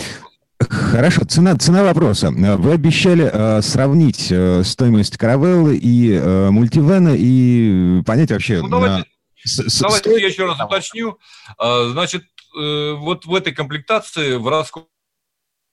[0.61, 2.31] Хорошо, цена, цена вопроса.
[2.31, 8.61] Вы обещали э, сравнить э, стоимость каравеллы и э, мультивена и понять вообще...
[8.61, 9.05] Ну, давайте, на...
[9.45, 10.21] с, давайте с...
[10.21, 11.19] я еще раз уточню.
[11.59, 12.25] А, значит,
[12.61, 14.89] э, вот в этой комплектации в расход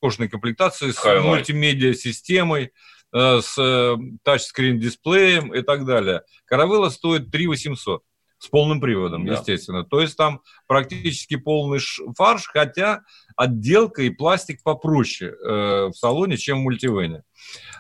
[0.06, 2.72] роскошной комплектацией с мультимедиа-системой,
[3.14, 6.22] э, с э, тачскрин-дисплеем и так далее.
[6.46, 8.04] Каравелла стоит 3 800
[8.38, 9.34] с полным приводом, да.
[9.34, 9.84] естественно.
[9.84, 11.80] То есть там практически полный
[12.16, 13.02] фарш, хотя
[13.36, 17.24] отделка и пластик попроще э, в салоне, чем в мультивене.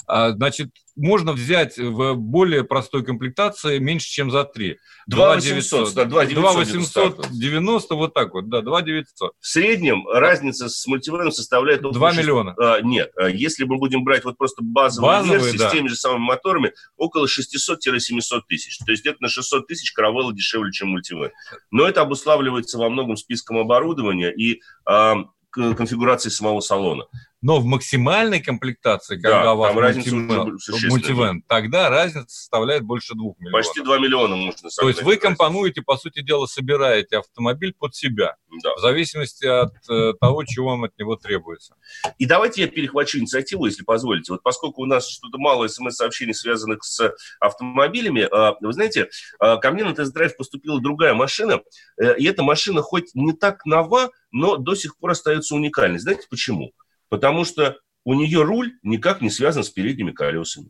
[0.07, 4.77] А, значит, можно взять в более простой комплектации меньше, чем за 3.
[5.07, 9.31] 2 800, 2 890, вот так вот, да, 2 900.
[9.39, 11.81] В среднем разница с мультивеном составляет...
[11.81, 12.55] 2 миллиона.
[12.57, 15.69] А, нет, а если мы будем брать вот просто базовые, базовые версии да.
[15.69, 18.77] с теми же самыми моторами, около 600-700 тысяч.
[18.79, 21.31] То есть где-то на 600 тысяч каравелла дешевле, чем мультивен.
[21.71, 25.13] Но это обуславливается во многом списком оборудования и э,
[25.51, 27.05] конфигурацией самого салона
[27.41, 33.65] но в максимальной комплектации, когда да, у вас мультивен, тогда разница составляет больше двух миллионов.
[33.65, 38.35] Почти 2 миллиона можно То есть вы компонуете, по сути дела, собираете автомобиль под себя,
[38.63, 38.75] да.
[38.75, 41.75] в зависимости от э, того, чего вам от него требуется.
[42.17, 44.31] И давайте я перехвачу инициативу, если позволите.
[44.31, 49.71] Вот поскольку у нас что-то мало смс-сообщений, связанных с автомобилями, э, вы знаете, э, ко
[49.71, 51.61] мне на тест-драйв поступила другая машина,
[52.01, 55.99] э, и эта машина хоть не так нова, но до сих пор остается уникальной.
[55.99, 56.71] Знаете почему?
[57.09, 60.69] Потому что у нее руль никак не связан с передними колесами.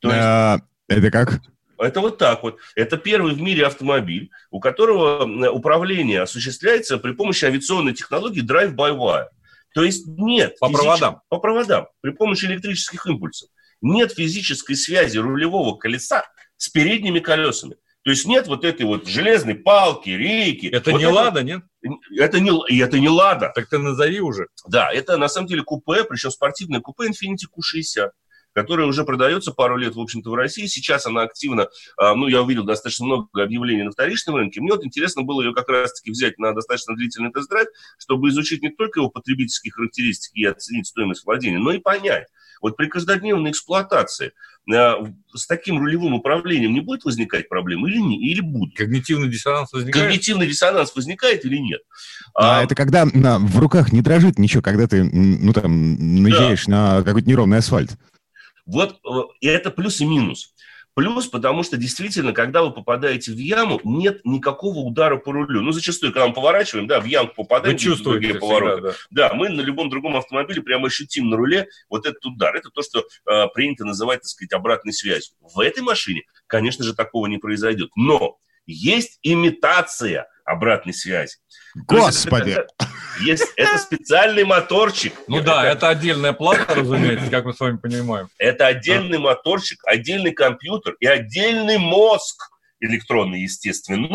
[0.00, 1.40] То есть, а, это как?
[1.78, 2.58] Это вот так вот.
[2.76, 9.28] Это первый в мире автомобиль, у которого управление осуществляется при помощи авиационной технологии Drive-by-Wire.
[9.74, 10.58] То есть нет...
[10.60, 10.80] По физич...
[10.80, 11.20] проводам.
[11.28, 13.48] По проводам, при помощи электрических импульсов.
[13.80, 16.24] Нет физической связи рулевого колеса
[16.56, 17.76] с передними колесами.
[18.04, 20.66] То есть нет вот этой вот железной палки, рейки.
[20.66, 21.62] Это вот не это, «Лада», нет?
[22.18, 23.52] Это не, и это не «Лада».
[23.54, 24.48] Так ты назови уже.
[24.66, 28.10] Да, это на самом деле купе, причем спортивное купе Infiniti Q60
[28.54, 30.66] которая уже продается пару лет, в общем-то, в России.
[30.66, 34.60] Сейчас она активно, а, ну, я увидел достаточно много объявлений на вторичном рынке.
[34.60, 38.70] Мне вот интересно было ее как раз-таки взять на достаточно длительный тест-драйв, чтобы изучить не
[38.70, 42.26] только его потребительские характеристики и оценить стоимость владения, но и понять,
[42.62, 44.32] вот при каждодневной эксплуатации
[44.72, 44.92] э,
[45.34, 48.76] с таким рулевым управлением не будет возникать проблем или, не, или будет?
[48.76, 50.06] Когнитивный диссонанс возникает?
[50.06, 51.80] Когнитивный диссонанс возникает или нет?
[52.34, 56.64] А, а это когда на, в руках не дрожит ничего, когда ты, ну, там, наезжаешь
[56.66, 56.96] да.
[56.96, 57.90] на какой-то неровный асфальт?
[58.64, 60.54] Вот э, и это плюс и минус.
[60.94, 65.62] Плюс, потому что действительно, когда вы попадаете в яму, нет никакого удара по рулю.
[65.62, 68.82] Ну, зачастую, когда мы поворачиваем, да, в яму попадаем, вы чувствуете повороты.
[68.82, 69.28] Да.
[69.28, 72.54] да, мы на любом другом автомобиле прямо ощутим на руле вот этот удар.
[72.54, 75.34] Это то, что э, принято называть, так сказать, обратной связью.
[75.40, 77.90] В этой машине, конечно же, такого не произойдет.
[77.96, 81.36] Но есть имитация обратной связи.
[81.74, 82.50] Господи!
[82.50, 82.68] Это,
[83.20, 85.12] есть, это специальный моторчик.
[85.28, 88.28] Ну это, да, это отдельная плата, разумеется, как мы с вами понимаем.
[88.38, 94.08] Это отдельный моторчик, отдельный компьютер и отдельный мозг электронный, естественно,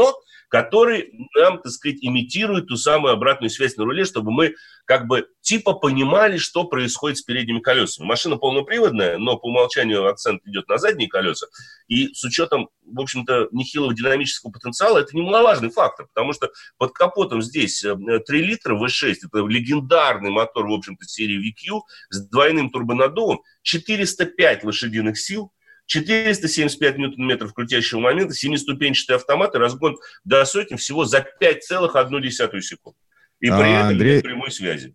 [0.48, 4.56] который нам, так сказать, имитирует ту самую обратную связь на руле, чтобы мы
[4.86, 8.08] как бы типа понимали, что происходит с передними колесами.
[8.08, 11.48] Машина полноприводная, но по умолчанию акцент идет на задние колеса.
[11.88, 17.42] И с учетом, в общем-то, нехилого динамического потенциала, это немаловажный фактор, потому что под капотом
[17.42, 23.42] здесь 3 э, литра V6, это легендарный мотор, в общем-то, серии VQ с двойным турбонаддувом,
[23.64, 25.52] 405 лошадиных сил,
[25.88, 32.96] 475 ньютон-метров крутящего момента, семиступенчатый автомат и разгон до сотни всего за 5,1 секунд.
[33.40, 34.16] И при а, этом Андрей...
[34.16, 34.94] нет прямой связи.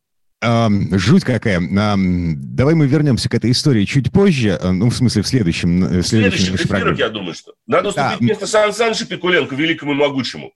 [0.99, 1.61] Жуть какая.
[1.61, 5.85] Давай мы вернемся к этой истории чуть позже, а, ну, в смысле, в следующем.
[5.85, 7.55] В следующем эфире, я думаю, что.
[7.67, 8.27] Надо уступить да.
[8.27, 10.53] место Сан Санычу Пикуленко, великому и могучему.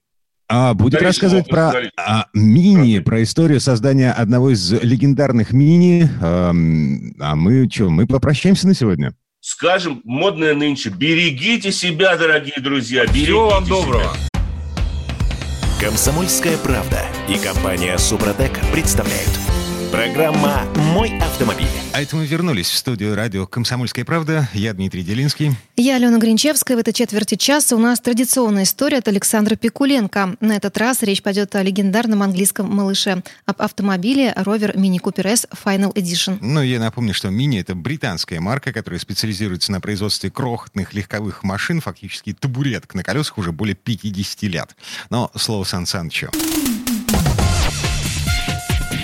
[0.49, 6.09] А, будет рассказывать про а, мини, про историю создания одного из легендарных мини.
[6.21, 9.13] А, а мы что, мы попрощаемся на сегодня?
[9.47, 10.89] Скажем, модное нынче.
[10.89, 13.03] Берегите себя, дорогие друзья.
[13.03, 14.13] Берегите Всего вам доброго.
[14.13, 14.39] Себя.
[15.79, 19.31] Комсомольская правда и компания Супротек представляют.
[19.89, 21.86] Программа «Мой автомобиль».
[21.97, 24.47] А это мы вернулись в студию радио «Комсомольская правда».
[24.53, 25.55] Я Дмитрий Делинский.
[25.77, 26.77] Я Алена Гринчевская.
[26.77, 30.35] В этой четверти часа у нас традиционная история от Александра Пикуленко.
[30.39, 35.47] На этот раз речь пойдет о легендарном английском малыше, об автомобиле Rover Mini Cooper S
[35.65, 36.37] Final Edition.
[36.39, 41.81] Ну, я напомню, что Mini— это британская марка, которая специализируется на производстве крохотных легковых машин,
[41.81, 44.75] фактически табуреток на колесах уже более 50 лет.
[45.09, 46.29] Но слово Сан Санычу.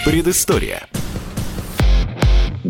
[0.06, 0.88] Предыстория.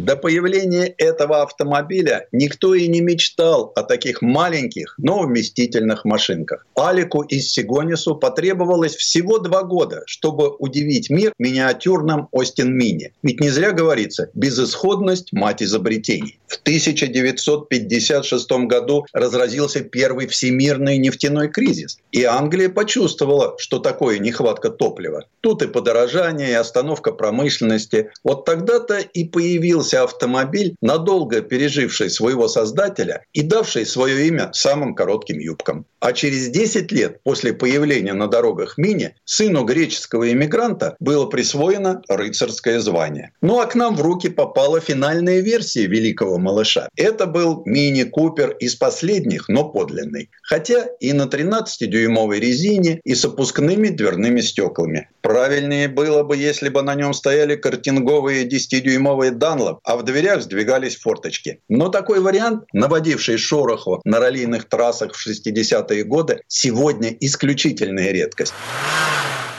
[0.03, 6.67] До появления этого автомобиля никто и не мечтал о таких маленьких, но вместительных машинках.
[6.75, 13.13] Алику из Сигонису потребовалось всего два года, чтобы удивить мир миниатюрным Остин Мини.
[13.23, 16.37] Ведь не зря говорится «безысходность– мать изобретений».
[16.53, 21.97] В 1956 году разразился первый всемирный нефтяной кризис.
[22.11, 25.25] И Англия почувствовала, что такое нехватка топлива.
[25.41, 28.11] Тут и подорожание, и остановка промышленности.
[28.23, 35.39] Вот тогда-то и появился автомобиль, надолго переживший своего создателя и давший свое имя самым коротким
[35.39, 35.87] юбкам.
[35.99, 42.79] А через 10 лет после появления на дорогах Мини сыну греческого иммигранта было присвоено рыцарское
[42.79, 43.31] звание.
[43.41, 46.89] Ну а к нам в руки попала финальная версия великого малыша.
[46.95, 50.29] Это был мини-купер из последних, но подлинный.
[50.43, 55.09] Хотя и на 13-дюймовой резине, и с опускными дверными стеклами.
[55.21, 60.97] Правильнее было бы, если бы на нем стояли картинговые 10-дюймовые Данлоп, а в дверях сдвигались
[60.97, 61.59] форточки.
[61.69, 68.53] Но такой вариант, наводивший шороху на раллийных трассах в 60-е годы, сегодня исключительная редкость.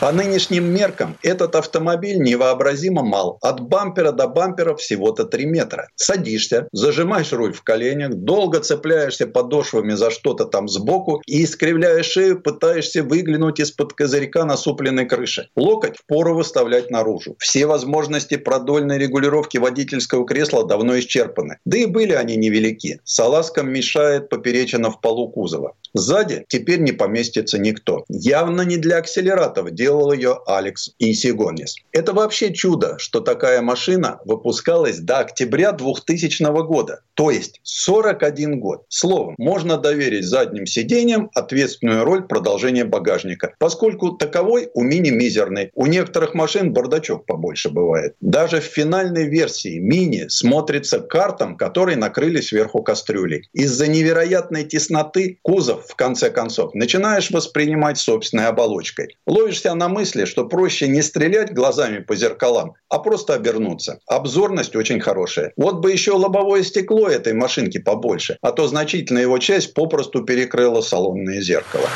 [0.00, 3.38] По нынешним меркам этот автомобиль невообразимо мал.
[3.40, 5.88] От бампера до бампера всего-то 3 метра.
[5.94, 12.42] Садишься, зажимаешь руль в коленях, долго цепляешься подошвами за что-то там сбоку и, искривляя шею,
[12.42, 15.48] пытаешься выглянуть из-под козырька насупленной крыши.
[15.56, 17.36] Локоть впору выставлять наружу.
[17.38, 21.58] Все возможности продольной регулировки водительского кресла давно исчерпаны.
[21.64, 23.00] Да и были они невелики.
[23.04, 25.74] Салазкам мешает поперечина в полу кузова.
[25.94, 28.04] Сзади теперь не поместится никто.
[28.08, 31.76] Явно не для акселераторов делал ее Алекс Инсигонис.
[31.92, 37.00] Это вообще чудо, что такая машина выпускалась до октября 2000 года.
[37.14, 38.82] То есть 41 год.
[38.88, 45.70] Словом, можно доверить задним сиденьям ответственную роль продолжения багажника, поскольку таковой у мини мизерный.
[45.74, 48.16] У некоторых машин бардачок побольше бывает.
[48.20, 53.48] Даже в финальной версии мини смотрится картом, который накрыли сверху кастрюлей.
[53.52, 59.16] Из-за невероятной тесноты кузов, в конце концов, начинаешь воспринимать собственной оболочкой.
[59.26, 63.98] Ловишься на мысли, что проще не стрелять глазами по зеркалам, а просто обернуться.
[64.06, 65.52] Обзорность очень хорошая.
[65.56, 70.80] Вот бы еще лобовое стекло этой машинки побольше, а то значительная его часть попросту перекрыла
[70.80, 71.88] салонное зеркало.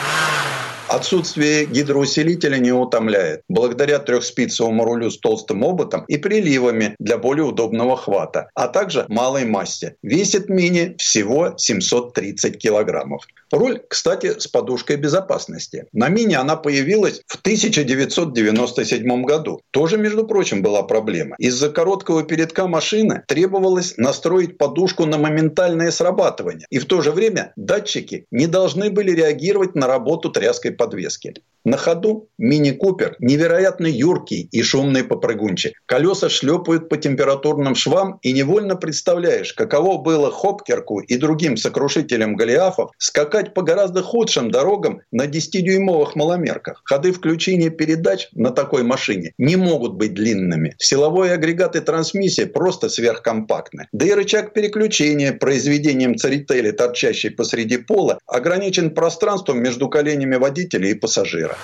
[0.88, 3.42] Отсутствие гидроусилителя не утомляет.
[3.46, 9.44] Благодаря трехспицевому рулю с толстым оботом и приливами для более удобного хвата, а также малой
[9.44, 9.96] массе.
[10.02, 13.22] Весит мини всего 730 килограммов.
[13.50, 15.86] Руль, кстати, с подушкой безопасности.
[15.92, 19.60] На мини она появилась в 1997 году.
[19.70, 21.36] Тоже, между прочим, была проблема.
[21.38, 26.66] Из-за короткого передка машины требовалось настроить подушку на моментальное срабатывание.
[26.70, 31.34] И в то же время датчики не должны были реагировать на работу тряской подвески.
[31.64, 35.74] На ходу мини-купер невероятно юркий и шумный попрыгунчик.
[35.86, 42.92] Колеса шлепают по температурным швам и невольно представляешь, каково было Хопкерку и другим сокрушителям Голиафов
[42.98, 46.80] скакать по гораздо худшим дорогам на 10-дюймовых маломерках.
[46.84, 50.74] Ходы включения передач на такой машине не могут быть длинными.
[50.78, 53.88] Силовой агрегат и трансмиссия просто сверхкомпактны.
[53.92, 60.94] Да и рычаг переключения произведением царители, торчащий посреди пола, ограничен пространством между коленями водителя и
[60.94, 61.47] пассажира.
[61.48, 61.56] göra.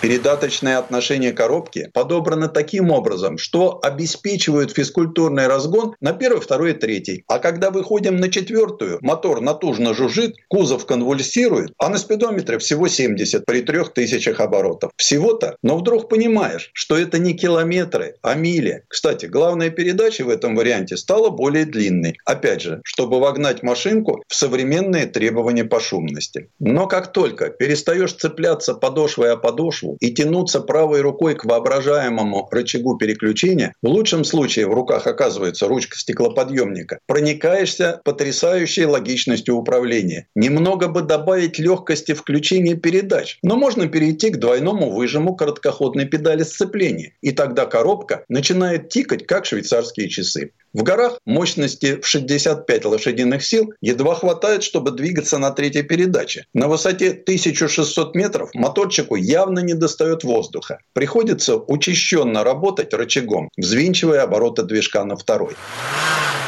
[0.00, 7.24] Передаточные отношения коробки подобраны таким образом, что обеспечивают физкультурный разгон на первый, второй и третий.
[7.28, 13.44] А когда выходим на четвертую, мотор натужно жужжит, кузов конвульсирует, а на спидометре всего 70
[13.46, 14.92] при 3000 оборотов.
[14.96, 18.84] Всего-то, но вдруг понимаешь, что это не километры, а мили.
[18.88, 22.18] Кстати, главная передача в этом варианте стала более длинной.
[22.24, 26.50] Опять же, чтобы вогнать машинку в современные требования по шумности.
[26.58, 32.96] Но как только перестаешь цепляться подошвой о подошву, и тянуться правой рукой к воображаемому рычагу
[32.96, 40.26] переключения, в лучшем случае в руках оказывается ручка стеклоподъемника, проникаешься потрясающей логичностью управления.
[40.34, 47.12] Немного бы добавить легкости включения передач, но можно перейти к двойному выжиму короткоходной педали сцепления,
[47.20, 50.52] и тогда коробка начинает тикать, как швейцарские часы.
[50.76, 56.44] В горах мощности в 65 лошадиных сил едва хватает, чтобы двигаться на третьей передаче.
[56.52, 60.80] На высоте 1600 метров моторчику явно не достает воздуха.
[60.92, 65.56] Приходится учащенно работать рычагом, взвинчивая обороты движка на второй.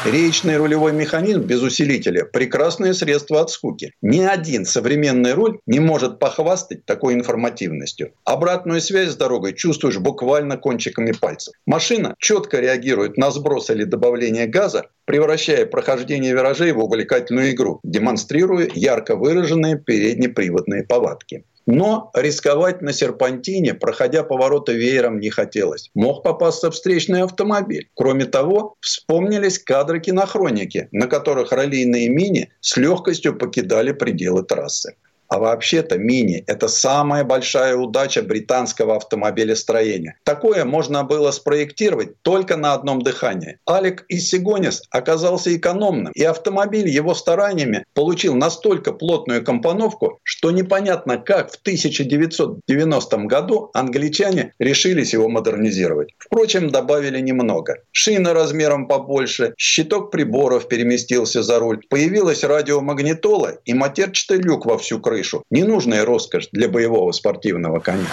[0.05, 3.91] Речный рулевой механизм без усилителя– прекрасное средство от скуки.
[4.01, 8.13] Ни один современный руль не может похвастать такой информативностью.
[8.23, 11.53] Обратную связь с дорогой чувствуешь буквально кончиками пальцев.
[11.65, 18.69] Машина четко реагирует на сброс или добавление газа, превращая прохождение виражей в увлекательную игру, демонстрируя
[18.73, 21.43] ярко выраженные переднеприводные повадки.
[21.71, 25.91] Но рисковать на серпантине, проходя повороты веером, не хотелось.
[25.93, 27.89] Мог попасться встречный автомобиль.
[27.93, 34.95] Кроме того, вспомнились кадры кинохроники, на которых раллийные мини с легкостью покидали пределы трассы.
[35.29, 40.17] А вообще-то мини– это самая большая удача британского автомобилестроения.
[40.23, 43.59] Такое можно было спроектировать только на одном дыхании.
[43.69, 51.17] Алик из Сигонис оказался экономным, и автомобиль его стараниями получил настолько плотную компоновку, что непонятно
[51.17, 56.09] как в 1990 году англичане решились его модернизировать.
[56.17, 57.77] Впрочем, добавили немного.
[57.91, 64.99] Шина размером побольше, щиток приборов переместился за руль, появилась радиомагнитола и матерчатый люк во всю
[64.99, 65.18] крышу.
[65.49, 68.07] Ненужная роскошь для боевого спортивного коня.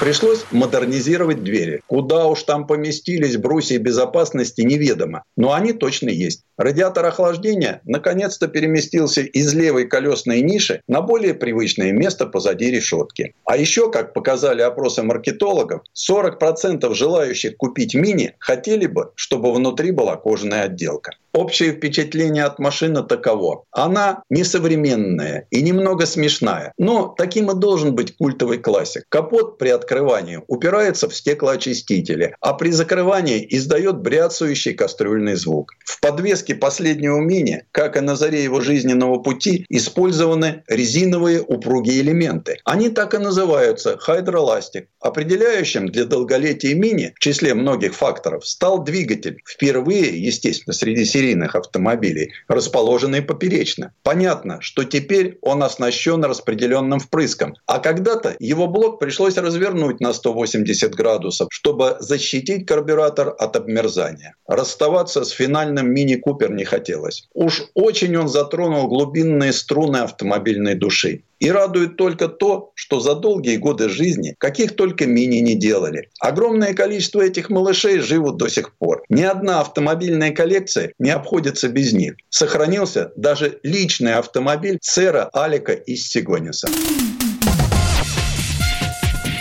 [0.00, 1.80] Пришлось модернизировать двери.
[1.86, 5.22] Куда уж там поместились брусья безопасности, неведомо.
[5.36, 6.42] Но они точно есть.
[6.56, 13.34] Радиатор охлаждения наконец-то переместился из левой колесной ниши на более привычное место позади решетки.
[13.44, 20.16] А еще, как показали опросы маркетологов, 40% желающих купить мини хотели бы, чтобы внутри была
[20.16, 21.12] кожаная отделка.
[21.34, 23.64] Общее впечатление от машины таково.
[23.72, 26.72] Она несовременная и немного смешная.
[26.78, 29.02] Но таким и должен быть культовый классик.
[29.08, 35.72] Капот при открывании упирается в стеклоочистители, а при закрывании издает бряцающий кастрюльный звук.
[35.84, 42.58] В подвеске последнего мини, как и на заре его жизненного пути, использованы резиновые упругие элементы.
[42.64, 44.88] Они так и называются– хайдроластик.
[45.00, 49.40] Определяющим для долголетия мини в числе многих факторов стал двигатель.
[49.44, 53.92] Впервые, естественно, среди серий серийных автомобилей, расположенные поперечно.
[54.02, 60.94] Понятно, что теперь он оснащен распределенным впрыском, а когда-то его блок пришлось развернуть на 180
[60.94, 64.34] градусов, чтобы защитить карбюратор от обмерзания.
[64.46, 65.92] Расставаться с финальным
[66.34, 67.28] мини-купер не хотелось.
[67.34, 71.22] Уж очень он затронул глубинные струны автомобильной души.
[71.40, 76.08] И радует только то, что за долгие годы жизни каких только мини не делали.
[76.20, 79.02] Огромное количество этих малышей живут до сих пор.
[79.08, 82.14] Ни одна автомобильная коллекция не обходится без них.
[82.30, 86.68] Сохранился даже личный автомобиль сэра Алика из Сигониса.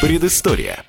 [0.02, 0.84] Предыстория.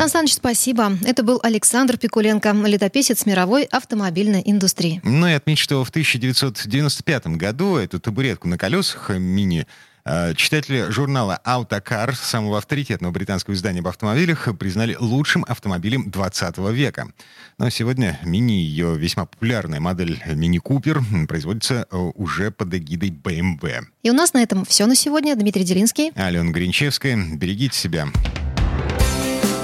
[0.00, 0.96] Сан Саныч, спасибо.
[1.04, 4.98] Это был Александр Пикуленко, летописец мировой автомобильной индустрии.
[5.04, 9.66] Ну и отметить, что в 1995 году эту табуретку на колесах мини
[10.06, 17.12] э, Читатели журнала «Аутокар», самого авторитетного британского издания об автомобилях, признали лучшим автомобилем 20 века.
[17.58, 23.82] Но сегодня мини, ее весьма популярная модель Мини Купер, производится э, уже под эгидой BMW.
[24.02, 25.36] И у нас на этом все на сегодня.
[25.36, 26.12] Дмитрий Делинский.
[26.14, 27.18] Алена Гринчевская.
[27.36, 28.08] Берегите себя.